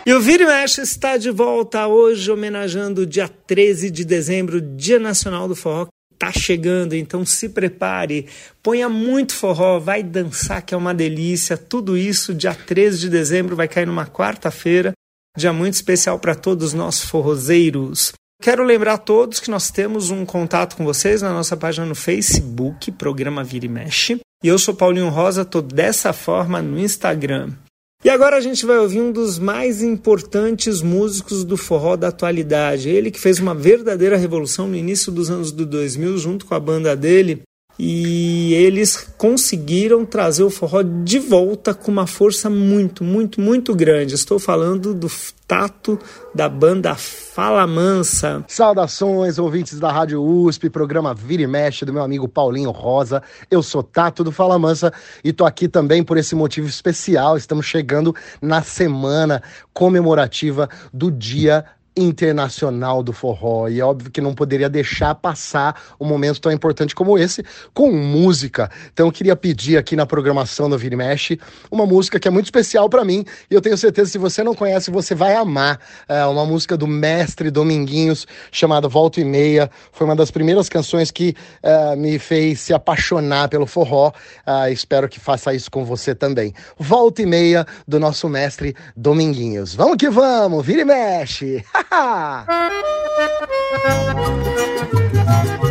E 0.07 0.12
o 0.12 0.21
Vira 0.21 0.43
e 0.43 0.47
Mexe 0.47 0.83
está 0.83 1.17
de 1.17 1.31
volta 1.31 1.87
hoje, 1.87 2.31
homenageando 2.31 3.03
o 3.03 3.07
dia 3.07 3.27
13 3.27 3.90
de 3.90 4.05
dezembro, 4.05 4.61
Dia 4.61 4.99
Nacional 4.99 5.49
do 5.49 5.57
Forró. 5.57 5.87
Tá 6.19 6.31
chegando, 6.31 6.95
então 6.95 7.25
se 7.25 7.49
prepare, 7.49 8.27
ponha 8.62 8.87
muito 8.87 9.35
forró, 9.35 9.81
vai 9.81 10.03
dançar 10.03 10.61
que 10.61 10.75
é 10.75 10.77
uma 10.77 10.93
delícia. 10.93 11.57
Tudo 11.57 11.97
isso 11.97 12.35
dia 12.35 12.55
13 12.55 12.99
de 13.01 13.09
dezembro 13.09 13.57
vai 13.57 13.67
cair 13.67 13.87
numa 13.87 14.07
quarta-feira, 14.07 14.93
dia 15.37 15.55
muito 15.55 15.75
especial 15.75 16.19
para 16.19 16.35
todos 16.35 16.75
nós 16.75 17.01
forrozeiros. 17.03 18.12
Quero 18.43 18.62
lembrar 18.62 18.95
a 18.95 18.99
todos 18.99 19.40
que 19.40 19.51
nós 19.51 19.71
temos 19.71 20.11
um 20.11 20.27
contato 20.27 20.77
com 20.77 20.85
vocês 20.85 21.23
na 21.23 21.33
nossa 21.33 21.57
página 21.57 21.87
no 21.87 21.95
Facebook, 21.95 22.93
Programa 22.93 23.43
Vira 23.43 23.64
e 23.64 23.71
Mexe. 23.71 24.21
E 24.43 24.49
eu 24.49 24.59
sou 24.59 24.75
Paulinho 24.75 25.09
Rosa, 25.09 25.47
tô 25.47 25.62
dessa 25.62 26.12
forma 26.12 26.61
no 26.61 26.79
Instagram. 26.79 27.55
E 28.05 28.11
agora 28.11 28.37
a 28.37 28.40
gente 28.40 28.67
vai 28.67 28.79
ouvir 28.79 29.01
um 29.01 29.11
dos 29.11 29.38
mais 29.38 29.81
importantes 29.81 30.83
músicos 30.83 31.43
do 31.43 31.57
forró 31.57 31.97
da 31.97 32.09
atualidade. 32.09 32.90
Ele 32.90 33.11
que 33.11 33.19
fez 33.19 33.38
uma 33.38 33.55
verdadeira 33.55 34.19
revolução 34.19 34.69
no 34.69 34.77
início 34.77 35.11
dos 35.11 35.31
anos 35.31 35.51
do 35.51 35.64
2000 35.64 36.19
junto 36.19 36.45
com 36.45 36.55
a 36.55 36.61
banda 36.61 36.95
dele. 36.95 37.40
E 37.79 38.55
eles 38.55 39.13
conseguiram 39.19 40.05
trazer 40.05 40.45
o 40.45 40.51
forró 40.51 40.83
de 40.83 41.19
volta 41.19 41.75
com 41.75 41.91
uma 41.91 42.07
força 42.07 42.49
muito, 42.49 43.03
muito, 43.03 43.41
muito 43.41 43.75
grande. 43.75 44.15
Estou 44.15 44.39
falando 44.39 44.95
do 44.95 45.09
tato 45.47 45.99
da 46.35 46.49
banda 46.49 46.95
Fala 46.95 47.67
Mansa. 47.67 48.45
Saudações, 48.47 49.39
ouvintes 49.39 49.81
da 49.81 49.91
Rádio 49.91 50.23
USP, 50.23 50.71
programa 50.71 51.13
Vira 51.13 51.43
e 51.43 51.47
Mexe 51.47 51.85
do 51.85 51.93
meu 51.93 52.03
amigo 52.03 52.29
Paulinho 52.29 52.71
Rosa. 52.71 53.23
Eu 53.51 53.63
sou 53.63 53.83
Tato 53.83 54.23
do 54.23 54.31
Fala 54.31 54.59
Mansa 54.59 54.93
e 55.23 55.33
tô 55.33 55.45
aqui 55.45 55.69
também 55.69 56.03
por 56.03 56.17
esse 56.17 56.35
motivo 56.35 56.69
especial. 56.69 57.37
Estamos 57.37 57.67
chegando 57.67 58.15
na 58.41 58.63
semana 58.63 59.43
comemorativa 59.73 60.69
do 60.93 61.11
Dia 61.11 61.65
internacional 61.97 63.03
do 63.03 63.13
forró. 63.13 63.69
E 63.69 63.81
é 63.81 63.85
óbvio 63.85 64.11
que 64.11 64.21
não 64.21 64.35
poderia 64.35 64.69
deixar 64.69 65.15
passar 65.15 65.81
um 66.01 66.07
momento 66.07 66.40
tão 66.40 66.51
importante 66.51 66.95
como 66.95 67.19
esse 67.19 67.45
com 67.73 67.90
música. 67.92 68.71
Então 68.92 69.07
eu 69.07 69.13
queria 69.13 69.37
pedir 69.37 69.77
aqui 69.77 69.95
na 69.95 70.07
programação 70.07 70.69
do 70.69 70.77
Vire 70.77 70.97
Mexe 70.97 71.38
uma 71.71 71.87
música 71.87 72.19
que 72.19 72.27
é 72.27 72.31
muito 72.31 72.47
especial 72.47 72.88
para 72.88 73.05
mim 73.05 73.25
e 73.51 73.55
eu 73.55 73.61
tenho 73.61 73.77
certeza 73.77 74.11
se 74.11 74.19
você 74.19 74.42
não 74.42 74.55
conhece, 74.55 74.90
você 74.90 75.15
vai 75.15 75.35
amar. 75.35 75.79
É 76.09 76.25
uma 76.27 76.45
música 76.45 76.77
do 76.77 76.87
mestre 76.87 77.51
Dominguinhos 77.51 78.27
chamada 78.51 78.88
Volta 78.88 79.21
e 79.21 79.25
Meia. 79.25 79.71
Foi 79.92 80.07
uma 80.07 80.17
das 80.17 80.31
primeiras 80.31 80.69
canções 80.69 81.11
que 81.11 81.35
uh, 81.63 81.97
me 81.97 82.19
fez 82.19 82.61
se 82.61 82.75
apaixonar 82.75 83.49
pelo 83.49 83.67
forró. 83.67 84.13
Uh, 84.47 84.73
espero 84.73 85.09
que 85.09 85.21
faça 85.21 85.55
isso 85.55 85.71
com 85.71 85.85
você 85.85 86.15
também. 86.15 86.53
Volta 86.79 87.23
e 87.23 87.27
Meia 87.27 87.67
do 87.87 88.01
nosso 88.01 88.29
mestre 88.29 88.75
Dominguinhos. 88.97 89.75
Vamos 89.75 89.97
que 89.97 90.11
vamos, 90.11 90.65
Vire 90.65 90.85
Mexe! 90.85 91.65
Ha 91.91 92.45
ha! 95.57 95.63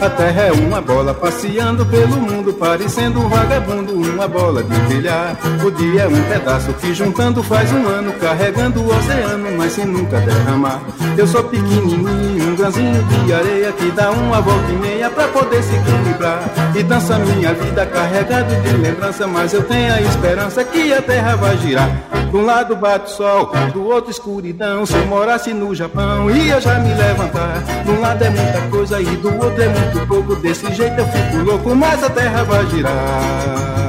A 0.00 0.08
terra 0.08 0.44
é 0.44 0.52
uma 0.52 0.80
bola 0.80 1.12
passeando 1.12 1.84
pelo 1.84 2.16
mundo, 2.16 2.54
parecendo 2.54 3.20
um 3.20 3.28
vagabundo, 3.28 3.92
uma 3.92 4.26
bola 4.26 4.62
de 4.62 4.74
brilhar. 4.80 5.36
O 5.62 5.70
dia 5.70 6.04
é 6.04 6.08
um 6.08 6.22
pedaço 6.24 6.72
que 6.72 6.94
juntando 6.94 7.42
faz 7.42 7.70
um 7.70 7.86
ano, 7.86 8.10
carregando 8.14 8.80
o 8.80 8.96
oceano, 8.96 9.58
mas 9.58 9.72
sem 9.72 9.84
nunca 9.84 10.18
derramar. 10.20 10.80
Eu 11.18 11.26
sou 11.26 11.44
pequenininho, 11.44 12.50
um 12.50 12.56
grãozinho 12.56 13.02
de 13.04 13.32
areia 13.34 13.72
que 13.72 13.90
dá 13.90 14.10
uma 14.10 14.40
volta 14.40 14.72
e 14.72 14.76
meia 14.76 15.10
pra 15.10 15.28
poder 15.28 15.62
se 15.62 15.74
equilibrar. 15.74 16.44
E 16.74 16.82
dança 16.82 17.18
minha 17.18 17.52
vida 17.52 17.84
carregado 17.84 18.54
de 18.62 18.76
lembrança, 18.78 19.26
mas 19.26 19.52
eu 19.52 19.62
tenho 19.64 19.92
a 19.92 20.00
esperança 20.00 20.64
que 20.64 20.94
a 20.94 21.02
terra 21.02 21.36
vai 21.36 21.58
girar. 21.58 21.90
De 22.30 22.36
um 22.36 22.44
lado 22.44 22.76
bate 22.76 23.12
o 23.12 23.16
sol, 23.16 23.52
do 23.72 23.84
outro 23.84 24.10
escuridão. 24.10 24.86
Se 24.86 24.94
eu 24.94 25.04
morasse 25.06 25.52
no 25.52 25.74
Japão, 25.74 26.30
ia 26.30 26.60
já 26.60 26.78
me 26.78 26.94
levantar. 26.94 27.60
De 27.84 27.90
um 27.90 28.00
lado 28.00 28.22
é 28.22 28.30
muita 28.30 28.60
coisa 28.70 29.00
e 29.00 29.16
do 29.16 29.34
outro 29.34 29.60
é 29.60 29.68
muito 29.92 30.06
pouco. 30.06 30.36
Desse 30.36 30.72
jeito 30.72 30.98
eu 30.98 31.06
fico 31.08 31.44
louco, 31.44 31.74
mas 31.74 32.02
a 32.02 32.10
terra 32.10 32.44
vai 32.44 32.66
girar. 32.66 33.79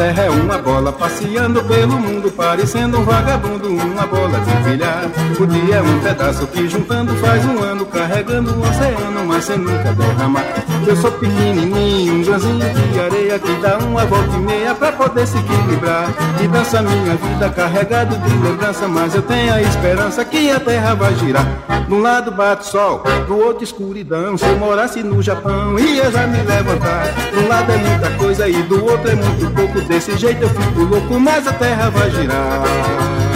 Terra 0.00 0.22
é 0.22 0.30
uma 0.30 0.56
bola 0.56 0.90
passeando 0.90 1.62
pelo 1.64 1.98
mundo, 1.98 2.32
parecendo 2.32 3.00
um 3.00 3.04
vagabundo, 3.04 3.68
uma 3.68 4.06
bola 4.06 4.40
de 4.40 4.70
bilhar. 4.70 5.04
O 5.38 5.46
dia 5.46 5.74
é 5.74 5.82
um 5.82 6.00
pedaço 6.00 6.46
que 6.46 6.66
juntando 6.66 7.14
faz 7.16 7.44
um 7.44 7.62
ano, 7.62 7.84
carregando 8.00 8.54
o 8.54 8.60
oceano, 8.60 9.26
mas 9.26 9.44
sem 9.44 9.58
nunca 9.58 9.92
derramar. 9.92 10.44
Eu 10.86 10.96
sou 10.96 11.12
pequenininho, 11.12 12.14
um 12.14 12.22
grãozinho 12.22 12.58
de 12.92 13.00
areia 13.00 13.38
que 13.38 13.52
dá 13.56 13.76
uma 13.76 14.06
volta 14.06 14.36
e 14.36 14.38
meia 14.38 14.74
pra 14.74 14.90
poder 14.92 15.26
se 15.26 15.36
equilibrar. 15.36 16.08
E 16.42 16.48
dança 16.48 16.80
minha 16.80 17.14
vida 17.16 17.50
carregado 17.50 18.16
de 18.16 18.36
lembrança, 18.38 18.88
mas 18.88 19.14
eu 19.14 19.20
tenho 19.20 19.52
a 19.52 19.60
esperança 19.60 20.24
que 20.24 20.50
a 20.50 20.58
terra 20.58 20.94
vai 20.94 21.14
girar. 21.16 21.46
De 21.86 21.92
um 21.92 22.00
lado 22.00 22.30
bate 22.30 22.66
sol, 22.66 23.02
do 23.26 23.36
outro 23.36 23.64
escuridão. 23.64 24.38
Se 24.38 24.46
eu 24.46 24.58
morasse 24.58 25.02
no 25.02 25.20
Japão, 25.20 25.78
ia 25.78 26.10
já 26.10 26.26
me 26.26 26.38
levantar. 26.42 27.12
De 27.30 27.38
um 27.38 27.48
lado 27.48 27.70
é 27.70 27.76
muita 27.76 28.10
coisa 28.12 28.48
e 28.48 28.62
do 28.62 28.82
outro 28.82 29.10
é 29.10 29.14
muito 29.14 29.54
pouco. 29.54 29.80
Desse 29.82 30.16
jeito 30.16 30.42
eu 30.42 30.48
fico 30.48 30.80
louco, 30.84 31.20
mas 31.20 31.46
a 31.46 31.52
terra 31.52 31.90
vai 31.90 32.10
girar. 32.12 33.29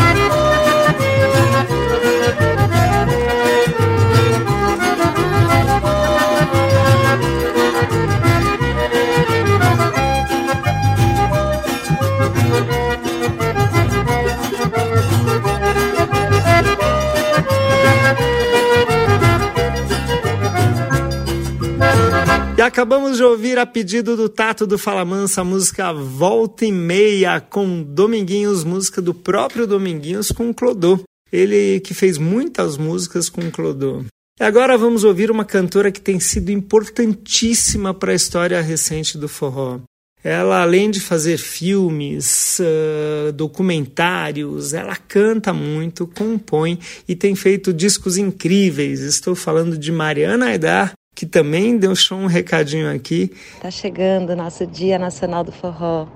Acabamos 22.74 23.18
de 23.18 23.22
ouvir 23.22 23.56
a 23.56 23.64
pedido 23.64 24.16
do 24.16 24.28
Tato 24.28 24.66
do 24.66 24.76
Fala 24.76 25.04
Mansa 25.04 25.42
a 25.42 25.44
música 25.44 25.92
Volta 25.92 26.66
e 26.66 26.72
Meia 26.72 27.40
com 27.40 27.84
Dominguinhos, 27.84 28.64
música 28.64 29.00
do 29.00 29.14
próprio 29.14 29.64
Dominguinhos 29.64 30.32
com 30.32 30.52
Clodô. 30.52 30.98
Ele 31.32 31.78
que 31.78 31.94
fez 31.94 32.18
muitas 32.18 32.76
músicas 32.76 33.28
com 33.28 33.48
Clodô. 33.48 34.02
E 34.40 34.42
agora 34.42 34.76
vamos 34.76 35.04
ouvir 35.04 35.30
uma 35.30 35.44
cantora 35.44 35.92
que 35.92 36.00
tem 36.00 36.18
sido 36.18 36.50
importantíssima 36.50 37.94
para 37.94 38.10
a 38.10 38.16
história 38.16 38.60
recente 38.60 39.16
do 39.16 39.28
forró. 39.28 39.78
Ela, 40.24 40.60
além 40.62 40.90
de 40.90 40.98
fazer 40.98 41.38
filmes, 41.38 42.58
uh, 42.58 43.30
documentários, 43.34 44.74
ela 44.74 44.96
canta 44.96 45.52
muito, 45.52 46.08
compõe 46.08 46.80
e 47.06 47.14
tem 47.14 47.36
feito 47.36 47.72
discos 47.72 48.16
incríveis. 48.16 48.98
Estou 48.98 49.36
falando 49.36 49.78
de 49.78 49.92
Mariana 49.92 50.46
Aidar, 50.46 50.92
que 51.24 51.30
também 51.30 51.78
deixou 51.78 52.18
um 52.18 52.26
recadinho 52.26 52.94
aqui. 52.94 53.32
Tá 53.60 53.70
chegando 53.70 54.30
o 54.30 54.36
nosso 54.36 54.66
Dia 54.66 54.98
Nacional 54.98 55.42
do 55.42 55.50
Forró. 55.50 56.06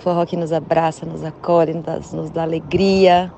Forró 0.00 0.26
que 0.26 0.36
nos 0.36 0.52
abraça, 0.52 1.06
nos 1.06 1.24
acolhe, 1.24 1.72
nos, 1.72 2.12
nos 2.12 2.30
dá 2.30 2.42
alegria. 2.42 3.32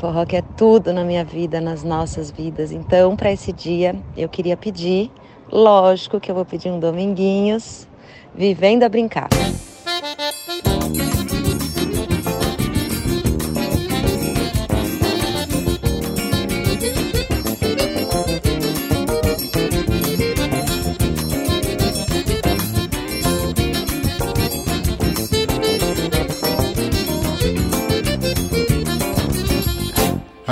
Forró 0.00 0.24
que 0.24 0.36
é 0.36 0.42
tudo 0.56 0.92
na 0.92 1.04
minha 1.04 1.24
vida, 1.24 1.60
nas 1.60 1.82
nossas 1.82 2.30
vidas. 2.30 2.72
Então, 2.72 3.14
para 3.16 3.30
esse 3.30 3.52
dia, 3.52 3.94
eu 4.16 4.28
queria 4.28 4.56
pedir, 4.56 5.10
lógico 5.50 6.18
que 6.18 6.30
eu 6.30 6.34
vou 6.34 6.44
pedir 6.44 6.70
um 6.70 6.80
Dominguinhos, 6.80 7.86
Vivendo 8.34 8.82
a 8.82 8.88
Brincar. 8.88 9.28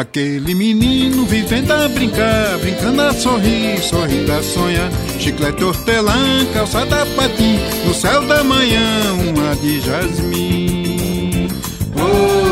Aquele 0.05 0.55
menino 0.55 1.25
vivendo 1.25 1.73
a 1.73 1.89
brincar, 1.89 2.59
brincando 2.59 3.01
a 3.01 3.13
sorrir, 3.15 3.83
sorrindo 3.83 4.33
a 4.33 4.43
sonhar. 4.43 4.91
Chiclete 5.19 5.65
hortelã, 5.65 6.45
calçada 6.53 7.07
patim, 7.17 7.59
no 7.87 7.95
céu 7.95 8.21
da 8.27 8.45
manhã, 8.45 8.85
uma 9.15 9.57
de 9.57 9.81
jasmim. 9.81 11.49
Oh, 11.97 12.45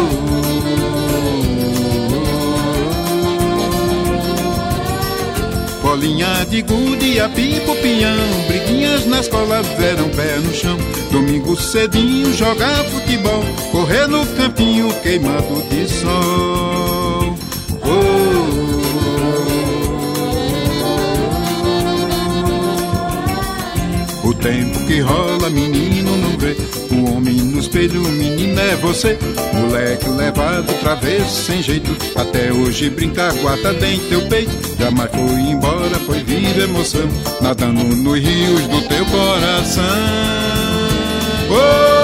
Bolinha 5.82 6.46
de 6.48 6.62
gude, 6.62 7.20
a 7.20 7.28
pipo, 7.28 7.76
pinhão, 7.76 8.16
briguinhas 8.48 9.04
na 9.04 9.20
escola, 9.20 9.62
deram 9.78 10.08
pé 10.08 10.38
no 10.38 10.54
chão. 10.54 10.78
Domingo 11.12 11.54
cedinho, 11.54 12.32
jogar 12.32 12.82
futebol, 12.84 13.44
correr 13.70 14.08
no 14.08 14.26
campinho 14.38 14.90
queimado 15.02 15.62
de 15.68 15.86
sol. 15.86 16.51
Tempo 24.42 24.86
que 24.86 25.00
rola, 25.00 25.48
menino 25.48 26.16
não 26.16 26.36
vê. 26.36 26.56
O 26.90 27.14
homem 27.14 27.34
no 27.34 27.60
espelho, 27.60 28.02
menino 28.02 28.60
é 28.60 28.76
você. 28.76 29.16
Moleque 29.54 30.08
levado, 30.08 30.72
travesso, 30.80 31.44
sem 31.46 31.62
jeito. 31.62 31.90
Até 32.16 32.52
hoje 32.52 32.90
brincar, 32.90 33.32
guarda 33.34 33.72
dentro 33.72 34.08
teu 34.08 34.28
peito. 34.28 34.52
Jamais 34.78 35.10
foi 35.10 35.40
embora, 35.40 35.94
foi 36.06 36.22
viva 36.24 36.62
emoção. 36.62 37.08
Nadando 37.40 37.84
nos 37.84 38.18
rios 38.18 38.66
do 38.66 38.82
teu 38.88 39.06
coração. 39.06 39.84
Oh! 41.50 42.01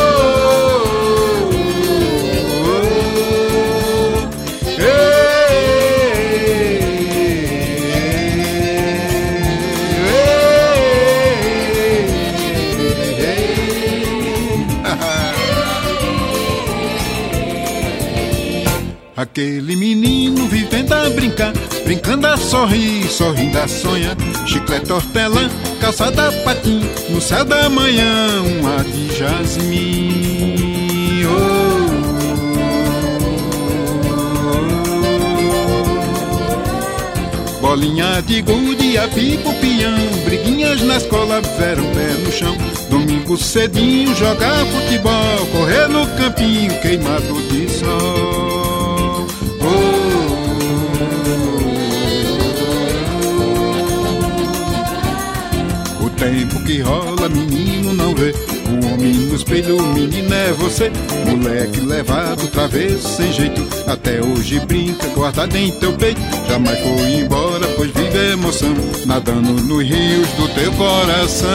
Aquele 19.19 19.75
menino 19.75 20.47
vivendo 20.47 20.93
a 20.93 21.11
brincar, 21.11 21.53
brincando 21.85 22.29
a 22.29 22.37
sorrir, 22.37 23.03
sorrindo 23.09 23.59
a 23.59 23.67
sonhar. 23.67 24.17
Chiclete 24.47 24.93
hortelã, 24.93 25.51
calçada 25.81 26.31
patim, 26.45 26.89
no 27.11 27.21
céu 27.21 27.45
da 27.45 27.69
manhã, 27.69 28.41
uma 28.43 28.85
de 28.85 29.19
jasmim. 29.19 30.55
Oh. 31.27 31.99
Bolinha 37.61 38.23
de 38.25 38.41
gude, 38.43 38.99
a 38.99 39.09
pipo, 39.09 39.53
pião, 39.55 39.99
briguinhas 40.27 40.81
na 40.83 40.97
escola, 40.97 41.41
vieram 41.59 41.83
pé 41.93 42.13
no 42.25 42.31
chão. 42.31 42.57
Domingo 42.89 43.37
cedinho, 43.37 44.15
jogar 44.15 44.65
futebol, 44.67 45.45
correr 45.51 45.89
no 45.89 46.07
campinho, 46.17 46.81
queimado 46.81 47.43
de 47.49 47.69
sol. 47.69 48.48
Tempo 56.19 56.61
que 56.65 56.81
rola, 56.81 57.29
menino 57.29 57.95
não 57.95 58.15
vê. 58.15 58.33
O 58.69 58.93
homem 58.93 59.15
no 59.15 59.37
espelho, 59.37 59.81
menino 59.95 60.35
é 60.35 60.53
você. 60.53 60.91
Moleque 61.27 61.81
levado, 61.81 62.47
travesso, 62.49 63.17
sem 63.17 63.33
jeito. 63.33 63.67
Até 63.87 64.21
hoje 64.21 64.61
brinca, 64.61 65.07
guardado 65.09 65.57
em 65.57 65.71
teu 65.73 65.93
peito. 65.93 66.21
Jamais 66.49 66.79
foi 66.81 67.13
embora, 67.13 67.67
pois 67.77 67.91
vive 67.93 68.33
emoção. 68.33 68.75
Nadando 69.07 69.53
nos 69.53 69.83
rios 69.83 70.29
do 70.33 70.49
teu 70.49 70.73
coração. 70.73 71.49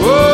Oh! 0.00 0.31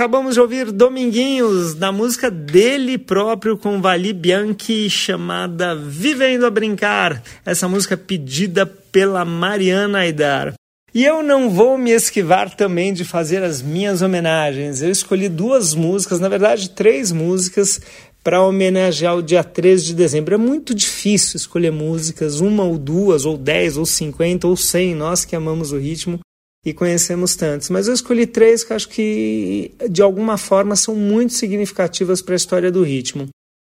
Acabamos 0.00 0.32
de 0.32 0.40
ouvir 0.40 0.72
Dominguinhos, 0.72 1.74
na 1.74 1.92
música 1.92 2.30
dele 2.30 2.96
próprio 2.96 3.58
com 3.58 3.82
Vali 3.82 4.14
Bianchi, 4.14 4.88
chamada 4.88 5.76
Vivendo 5.76 6.46
a 6.46 6.50
Brincar. 6.50 7.22
Essa 7.44 7.68
música 7.68 7.98
pedida 7.98 8.64
pela 8.64 9.26
Mariana 9.26 9.98
Aidar. 9.98 10.54
E 10.94 11.04
eu 11.04 11.22
não 11.22 11.50
vou 11.50 11.76
me 11.76 11.90
esquivar 11.90 12.48
também 12.56 12.94
de 12.94 13.04
fazer 13.04 13.42
as 13.42 13.60
minhas 13.60 14.00
homenagens. 14.00 14.80
Eu 14.80 14.90
escolhi 14.90 15.28
duas 15.28 15.74
músicas, 15.74 16.18
na 16.18 16.30
verdade, 16.30 16.70
três 16.70 17.12
músicas 17.12 17.78
para 18.24 18.42
homenagear 18.42 19.18
o 19.18 19.22
dia 19.22 19.44
13 19.44 19.84
de 19.84 19.94
dezembro. 19.94 20.34
É 20.34 20.38
muito 20.38 20.74
difícil 20.74 21.36
escolher 21.36 21.72
músicas, 21.72 22.40
uma 22.40 22.64
ou 22.64 22.78
duas, 22.78 23.26
ou 23.26 23.36
dez, 23.36 23.76
ou 23.76 23.84
cinquenta, 23.84 24.46
ou 24.46 24.56
cem, 24.56 24.94
nós 24.94 25.26
que 25.26 25.36
amamos 25.36 25.72
o 25.72 25.78
ritmo 25.78 26.18
e 26.64 26.72
conhecemos 26.72 27.34
tantos. 27.34 27.70
Mas 27.70 27.88
eu 27.88 27.94
escolhi 27.94 28.26
três 28.26 28.62
que 28.62 28.72
acho 28.72 28.88
que, 28.88 29.72
de 29.88 30.02
alguma 30.02 30.36
forma, 30.36 30.76
são 30.76 30.94
muito 30.94 31.32
significativas 31.32 32.20
para 32.20 32.34
a 32.34 32.36
história 32.36 32.70
do 32.70 32.82
ritmo. 32.82 33.28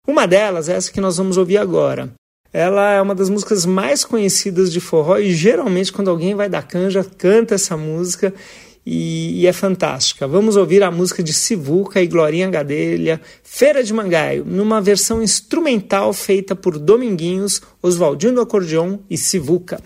Uma 0.08 0.26
delas 0.26 0.70
é 0.70 0.76
essa 0.76 0.92
que 0.92 1.02
nós 1.02 1.18
vamos 1.18 1.38
ouvir 1.38 1.58
agora. 1.58 2.12
Ela 2.52 2.94
é 2.94 3.02
uma 3.02 3.14
das 3.14 3.30
músicas 3.30 3.64
mais 3.64 4.04
conhecidas 4.04 4.72
de 4.72 4.80
forró 4.80 5.20
e 5.20 5.32
geralmente 5.36 5.92
quando 5.92 6.10
alguém 6.10 6.34
vai 6.34 6.50
dar 6.50 6.64
canja 6.64 7.04
canta 7.04 7.54
essa 7.54 7.78
música 7.78 8.34
e, 8.84 9.42
e, 9.42 9.46
é 9.46 9.54
fantástica. 9.54 10.28
Vamos 10.28 10.56
ouvir 10.56 10.82
a 10.82 10.90
música 10.90 11.22
de 11.22 11.32
Sivuca 11.32 12.02
e 12.02 12.08
Glorinha 12.08 12.50
Gadelha, 12.50 13.22
Feira 13.44 13.84
de 13.84 13.94
Mangaio, 13.94 14.44
numa 14.44 14.82
versão 14.82 15.22
instrumental 15.22 16.12
feita 16.12 16.56
por 16.56 16.80
Dominguinhos, 16.80 17.62
Oswaldinho 17.84 18.34
do 18.34 18.42
Acordeon 18.42 18.98
e 19.08 19.16
Sivuca. 19.16 19.80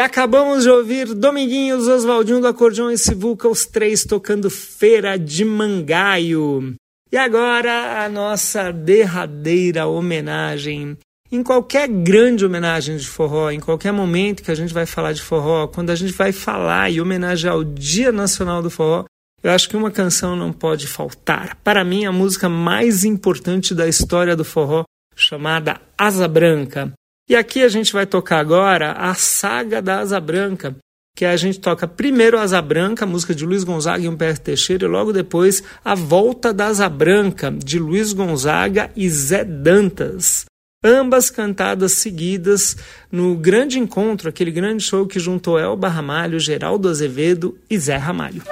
E 0.00 0.02
acabamos 0.02 0.62
de 0.62 0.70
ouvir 0.70 1.14
Dominguinhos, 1.14 1.86
Oswaldinho 1.86 2.40
do 2.40 2.46
Acordeão 2.46 2.90
e 2.90 2.96
Sivuca, 2.96 3.46
os 3.46 3.66
três 3.66 4.02
tocando 4.02 4.48
Feira 4.48 5.18
de 5.18 5.44
Mangaio. 5.44 6.74
E 7.12 7.18
agora 7.18 8.02
a 8.02 8.08
nossa 8.08 8.72
derradeira 8.72 9.86
homenagem. 9.86 10.96
Em 11.30 11.42
qualquer 11.42 11.86
grande 11.86 12.46
homenagem 12.46 12.96
de 12.96 13.06
forró, 13.06 13.50
em 13.50 13.60
qualquer 13.60 13.92
momento 13.92 14.42
que 14.42 14.50
a 14.50 14.54
gente 14.54 14.72
vai 14.72 14.86
falar 14.86 15.12
de 15.12 15.20
forró, 15.20 15.66
quando 15.66 15.90
a 15.90 15.94
gente 15.94 16.14
vai 16.14 16.32
falar 16.32 16.88
e 16.88 16.98
homenagear 16.98 17.58
o 17.58 17.62
Dia 17.62 18.10
Nacional 18.10 18.62
do 18.62 18.70
Forró, 18.70 19.04
eu 19.42 19.50
acho 19.50 19.68
que 19.68 19.76
uma 19.76 19.90
canção 19.90 20.34
não 20.34 20.50
pode 20.50 20.86
faltar. 20.86 21.56
Para 21.56 21.84
mim, 21.84 22.06
a 22.06 22.10
música 22.10 22.48
mais 22.48 23.04
importante 23.04 23.74
da 23.74 23.86
história 23.86 24.34
do 24.34 24.46
forró, 24.46 24.82
chamada 25.14 25.78
Asa 25.98 26.26
Branca. 26.26 26.90
E 27.30 27.36
aqui 27.36 27.62
a 27.62 27.68
gente 27.68 27.92
vai 27.92 28.04
tocar 28.06 28.40
agora 28.40 28.90
a 28.90 29.14
saga 29.14 29.80
da 29.80 30.00
Asa 30.00 30.18
Branca, 30.18 30.74
que 31.16 31.24
a 31.24 31.36
gente 31.36 31.60
toca 31.60 31.86
primeiro 31.86 32.36
Asa 32.36 32.60
Branca, 32.60 33.06
música 33.06 33.32
de 33.32 33.46
Luiz 33.46 33.62
Gonzaga 33.62 34.02
e 34.02 34.08
Humberto 34.08 34.40
Teixeira, 34.40 34.84
e 34.84 34.88
logo 34.88 35.12
depois 35.12 35.62
A 35.84 35.94
Volta 35.94 36.52
da 36.52 36.66
Asa 36.66 36.88
Branca, 36.88 37.52
de 37.52 37.78
Luiz 37.78 38.12
Gonzaga 38.12 38.90
e 38.96 39.08
Zé 39.08 39.44
Dantas. 39.44 40.44
Ambas 40.84 41.30
cantadas 41.30 41.92
seguidas 41.92 42.76
no 43.12 43.36
grande 43.36 43.78
encontro, 43.78 44.28
aquele 44.28 44.50
grande 44.50 44.82
show 44.82 45.06
que 45.06 45.20
juntou 45.20 45.56
Elba 45.56 45.86
Ramalho, 45.86 46.40
Geraldo 46.40 46.88
Azevedo 46.88 47.56
e 47.70 47.78
Zé 47.78 47.94
Ramalho. 47.94 48.42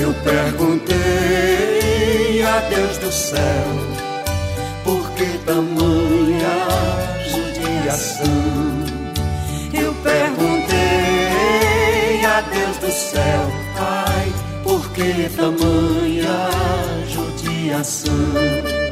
Eu 0.00 0.14
perguntei 0.24 0.98
a 2.42 2.60
Deus 2.68 2.98
do 2.98 3.12
céu, 3.12 3.66
por 4.84 5.10
que 5.12 5.26
tamanha 5.44 6.68
judiação? 7.30 8.26
Eu 9.72 9.94
perguntei 9.94 10.78
a 12.24 12.40
Deus 12.40 12.76
do 12.78 12.90
céu, 12.90 13.50
Pai, 13.76 14.32
por 14.62 14.90
que 14.92 15.28
tamanha 15.36 16.50
judiação? 17.08 18.87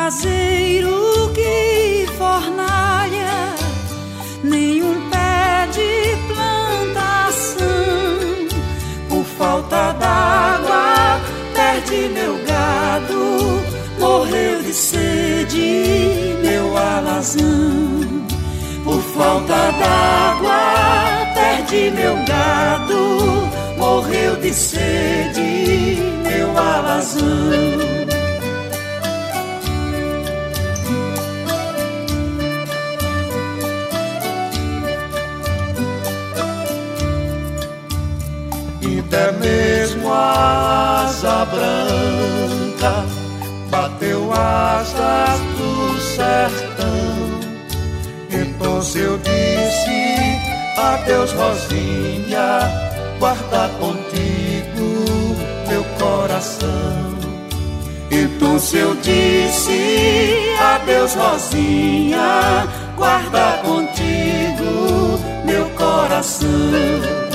Que 0.00 0.06
braseiro, 0.06 1.30
que 1.34 2.06
fornalha, 2.16 3.54
nenhum 4.42 5.10
pé 5.10 5.68
de 5.72 6.16
plantação. 6.26 7.66
Por 9.10 9.24
falta 9.24 9.92
d'água, 9.92 11.20
perdi 11.54 12.08
meu 12.14 12.34
gado, 12.46 13.60
morreu 14.00 14.62
de 14.62 14.72
sede 14.72 16.38
meu 16.42 16.76
alazão. 16.78 18.24
Por 18.82 19.02
falta 19.02 19.70
d'água, 19.80 21.34
perdi 21.34 21.90
meu 21.90 22.16
gado, 22.24 23.48
morreu 23.76 24.36
de 24.36 24.52
sede 24.54 25.98
meu 26.24 26.58
alazão. 26.58 27.99
Até 39.20 39.32
mesmo 39.32 40.10
a 40.10 41.02
asa 41.04 41.44
branca 41.44 43.04
bateu 43.70 44.32
asas 44.32 45.40
do 45.58 46.00
sertão. 46.00 47.40
Então 48.30 48.80
eu 48.94 49.18
disse 49.18 50.78
adeus, 50.78 51.32
Rosinha, 51.32 52.60
guarda 53.18 53.68
contigo 53.78 55.36
meu 55.68 55.84
coração. 55.98 57.18
Então 58.10 58.56
eu 58.72 58.94
disse 58.96 60.56
adeus, 60.58 61.14
Rosinha, 61.14 62.66
guarda 62.96 63.60
contigo 63.62 65.20
meu 65.44 65.66
coração. 65.70 67.29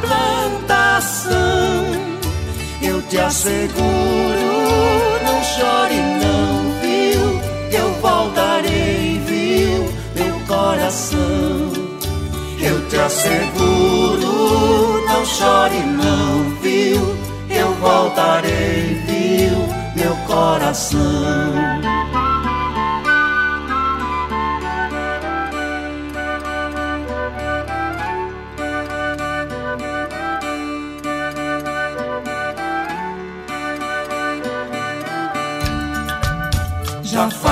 Plantação. 0.00 1.84
Eu 2.82 3.02
te 3.02 3.18
asseguro, 3.18 3.74
não 5.24 5.42
chore 5.42 5.96
não, 6.22 6.72
viu? 6.80 7.40
Eu 7.70 7.92
voltarei, 8.00 9.18
viu? 9.26 9.92
Meu 10.14 10.40
coração. 10.46 11.72
Eu 12.60 12.88
te 12.88 12.96
asseguro, 12.96 15.04
não 15.06 15.24
chore 15.24 15.80
não, 15.80 16.50
viu? 16.60 17.16
Eu 17.48 17.72
voltarei, 17.74 18.94
viu? 19.06 19.68
Meu 19.96 20.14
coração. 20.26 21.00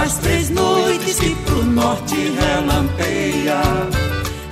Faz 0.08 0.18
três 0.18 0.50
noites 0.50 1.18
que 1.20 1.34
pro 1.34 1.62
norte 1.64 2.16
relampeia 2.16 3.60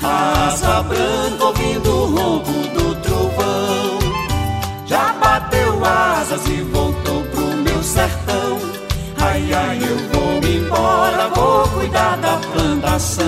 a 0.03 0.49
Asa 0.49 0.83
branca 0.83 1.45
ouvindo 1.45 1.91
o 1.91 2.15
ronco 2.15 2.53
do 2.53 2.95
trovão. 2.97 3.99
Já 4.87 5.15
bateu 5.15 5.85
asas 5.85 6.47
e 6.49 6.63
voltou 6.63 7.23
pro 7.25 7.47
meu 7.57 7.83
sertão. 7.83 8.59
Ai, 9.19 9.53
ai, 9.53 9.79
eu 9.79 9.97
vou 10.13 10.41
me 10.43 10.59
embora, 10.59 11.29
vou 11.35 11.69
cuidar 11.69 12.17
da 12.19 12.37
plantação. 12.53 13.25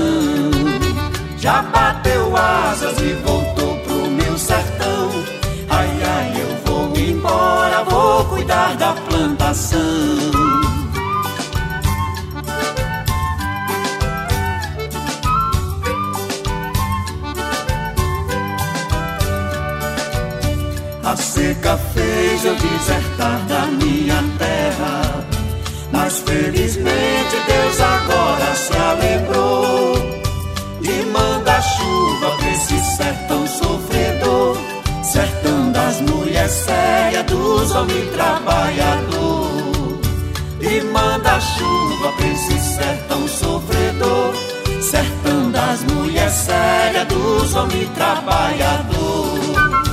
Já 1.39 1.62
bateu 1.62 2.37
asas 2.37 2.99
e 3.01 3.14
voltou 3.26 3.76
pro 3.79 4.11
meu 4.11 4.37
sertão. 4.37 5.11
Ai, 5.70 5.91
ai, 6.05 6.43
eu 6.43 6.70
vou 6.72 6.89
me 6.91 7.11
embora, 7.12 7.85
vou 7.85 8.24
cuidar 8.26 8.76
da 8.76 8.93
plantação 8.93 10.28
seca 21.39 21.78
fez 21.95 22.45
eu 22.45 22.55
desertar 22.57 23.39
da 23.47 23.66
minha 23.66 24.22
terra. 24.39 25.24
Mas 25.93 26.18
felizmente 26.18 27.36
Deus 27.47 27.80
agora 27.80 28.55
se 28.55 28.76
alegrou 28.76 29.95
de 30.80 31.07
mandar 31.07 31.62
chuva 31.62 32.30
pra 32.36 32.51
esse 32.51 32.97
sertão 32.97 33.47
sofredor. 33.47 34.57
Sertão 35.03 35.72
das 35.72 36.01
mulheres 36.01 36.51
sérias, 36.51 37.24
dos 37.26 37.70
homens 37.70 38.11
trabalhador. 38.11 39.49
E 40.61 40.80
manda 40.82 41.41
chuva 41.41 42.12
pra 42.16 42.26
esse 42.26 42.59
sertão 42.59 43.28
sofredor. 43.28 44.34
Sertão 44.80 45.51
das 45.53 45.84
mulheres 45.84 46.34
sérias, 46.34 47.07
dos 47.07 47.55
homens 47.55 47.89
trabalhador. 47.95 49.88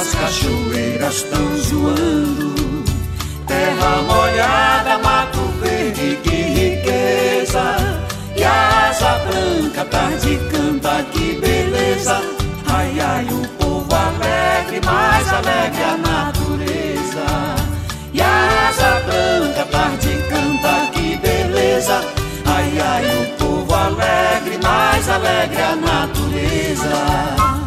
As 0.00 0.14
cachoeiras 0.14 1.22
tão 1.24 1.56
zoando. 1.58 2.54
Terra 3.46 4.02
molhada, 4.02 4.98
mato 4.98 5.40
verde, 5.60 6.18
que 6.22 6.30
riqueza. 6.30 7.62
E 8.36 8.42
a 8.42 8.88
asa 8.88 9.18
branca, 9.26 9.84
tarde 9.84 10.40
canta, 10.50 11.02
que 11.12 11.38
beleza. 11.40 12.22
Ai, 12.66 12.98
ai, 13.00 13.26
o 13.30 13.46
povo 13.58 13.94
alegre, 13.94 14.80
mais 14.84 15.28
alegre 15.32 15.82
a 15.82 15.96
natureza. 15.98 17.26
E 18.14 18.20
a 18.20 18.68
asa 18.68 19.00
branca, 19.06 19.64
tarde 19.70 20.16
canta, 20.30 20.90
que 20.92 21.16
beleza. 21.16 22.00
Ai, 22.46 22.80
ai, 22.80 23.04
o 23.22 23.36
povo 23.36 23.74
alegre, 23.74 24.58
mais 24.62 25.08
alegre 25.08 25.62
a 25.62 25.76
natureza. 25.76 27.59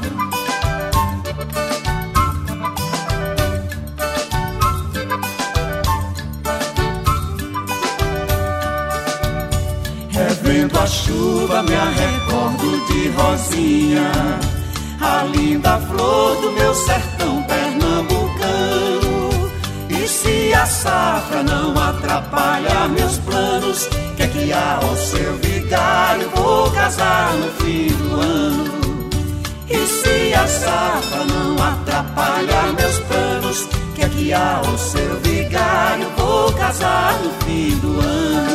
Chuva, 10.87 11.63
me 11.63 11.75
recordo 11.75 12.85
de 12.87 13.07
Rosinha, 13.09 14.11
a 14.99 15.23
linda 15.23 15.79
flor 15.79 16.35
do 16.41 16.51
meu 16.51 16.73
sertão 16.73 17.41
pernambucano. 17.43 19.49
E 19.89 20.07
se 20.07 20.53
a 20.53 20.65
safra 20.65 21.41
não 21.41 21.71
atrapalhar 21.81 22.89
meus 22.89 23.17
planos, 23.19 23.87
quer 24.17 24.29
que 24.29 24.51
há 24.51 24.79
ao 24.83 24.95
seu 24.97 25.37
vigário 25.37 26.29
vou 26.35 26.69
casar 26.71 27.33
no 27.35 27.49
fim 27.63 27.87
do 27.87 28.19
ano. 28.19 29.09
E 29.69 29.87
se 29.87 30.33
a 30.33 30.45
safra 30.45 31.23
não 31.23 31.55
atrapalhar 31.63 32.73
meus 32.73 32.99
planos, 32.99 33.69
quer 33.95 34.09
que 34.09 34.33
há 34.33 34.57
ao 34.57 34.77
seu 34.77 35.17
vigário 35.21 36.09
vou 36.17 36.51
casar 36.53 37.17
no 37.23 37.31
fim 37.45 37.77
do 37.77 38.01
ano. 38.01 38.52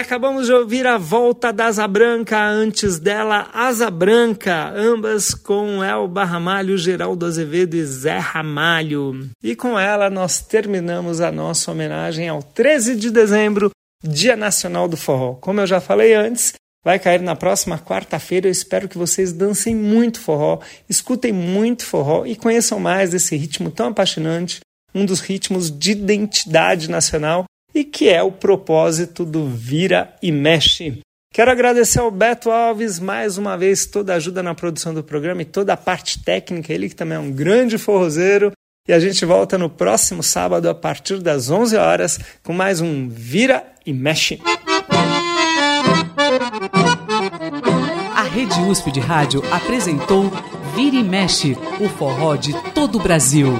Acabamos 0.00 0.46
de 0.46 0.52
ouvir 0.52 0.86
a 0.86 0.96
volta 0.96 1.52
da 1.52 1.66
Asa 1.66 1.86
Branca, 1.86 2.42
antes 2.42 2.98
dela 2.98 3.50
Asa 3.52 3.90
Branca, 3.90 4.72
ambas 4.74 5.34
com 5.34 5.84
Elba 5.84 6.24
Ramalho, 6.24 6.78
Geraldo 6.78 7.26
Azevedo 7.26 7.74
e 7.76 7.84
Zé 7.84 8.16
Ramalho. 8.16 9.28
E 9.42 9.54
com 9.54 9.78
ela 9.78 10.08
nós 10.08 10.40
terminamos 10.40 11.20
a 11.20 11.30
nossa 11.30 11.70
homenagem 11.70 12.28
ao 12.28 12.42
13 12.42 12.96
de 12.96 13.10
dezembro, 13.10 13.70
Dia 14.02 14.36
Nacional 14.36 14.88
do 14.88 14.96
Forró. 14.96 15.34
Como 15.34 15.60
eu 15.60 15.66
já 15.66 15.80
falei 15.80 16.14
antes, 16.14 16.54
vai 16.82 16.98
cair 16.98 17.20
na 17.20 17.36
próxima 17.36 17.78
quarta-feira. 17.78 18.48
Eu 18.48 18.52
espero 18.52 18.88
que 18.88 18.96
vocês 18.96 19.34
dancem 19.34 19.74
muito 19.74 20.18
forró, 20.18 20.60
escutem 20.88 21.32
muito 21.32 21.84
forró 21.84 22.24
e 22.24 22.34
conheçam 22.34 22.80
mais 22.80 23.10
desse 23.10 23.36
ritmo 23.36 23.70
tão 23.70 23.88
apaixonante, 23.88 24.60
um 24.94 25.04
dos 25.04 25.20
ritmos 25.20 25.70
de 25.70 25.92
identidade 25.92 26.90
nacional 26.90 27.44
e 27.74 27.84
que 27.84 28.08
é 28.08 28.22
o 28.22 28.32
propósito 28.32 29.24
do 29.24 29.46
Vira 29.46 30.14
e 30.22 30.30
Mexe. 30.32 31.00
Quero 31.32 31.50
agradecer 31.50 32.00
ao 32.00 32.10
Beto 32.10 32.50
Alves 32.50 32.98
mais 32.98 33.38
uma 33.38 33.56
vez 33.56 33.86
toda 33.86 34.12
a 34.12 34.16
ajuda 34.16 34.42
na 34.42 34.54
produção 34.54 34.92
do 34.92 35.04
programa 35.04 35.42
e 35.42 35.44
toda 35.44 35.72
a 35.72 35.76
parte 35.76 36.22
técnica, 36.24 36.72
ele 36.72 36.88
que 36.88 36.96
também 36.96 37.16
é 37.16 37.20
um 37.20 37.30
grande 37.30 37.78
forrozeiro. 37.78 38.50
E 38.88 38.92
a 38.92 38.98
gente 38.98 39.24
volta 39.24 39.56
no 39.56 39.70
próximo 39.70 40.22
sábado 40.22 40.68
a 40.68 40.74
partir 40.74 41.18
das 41.18 41.48
11 41.48 41.76
horas 41.76 42.18
com 42.42 42.52
mais 42.52 42.80
um 42.80 43.08
Vira 43.08 43.64
e 43.86 43.92
Mexe. 43.92 44.40
A 48.16 48.22
Rede 48.24 48.60
USP 48.62 48.90
de 48.90 48.98
Rádio 48.98 49.42
apresentou 49.52 50.32
Vira 50.74 50.96
e 50.96 51.04
Mexe, 51.04 51.56
o 51.78 51.88
forró 51.88 52.34
de 52.34 52.52
todo 52.72 52.98
o 52.98 53.02
Brasil. 53.02 53.52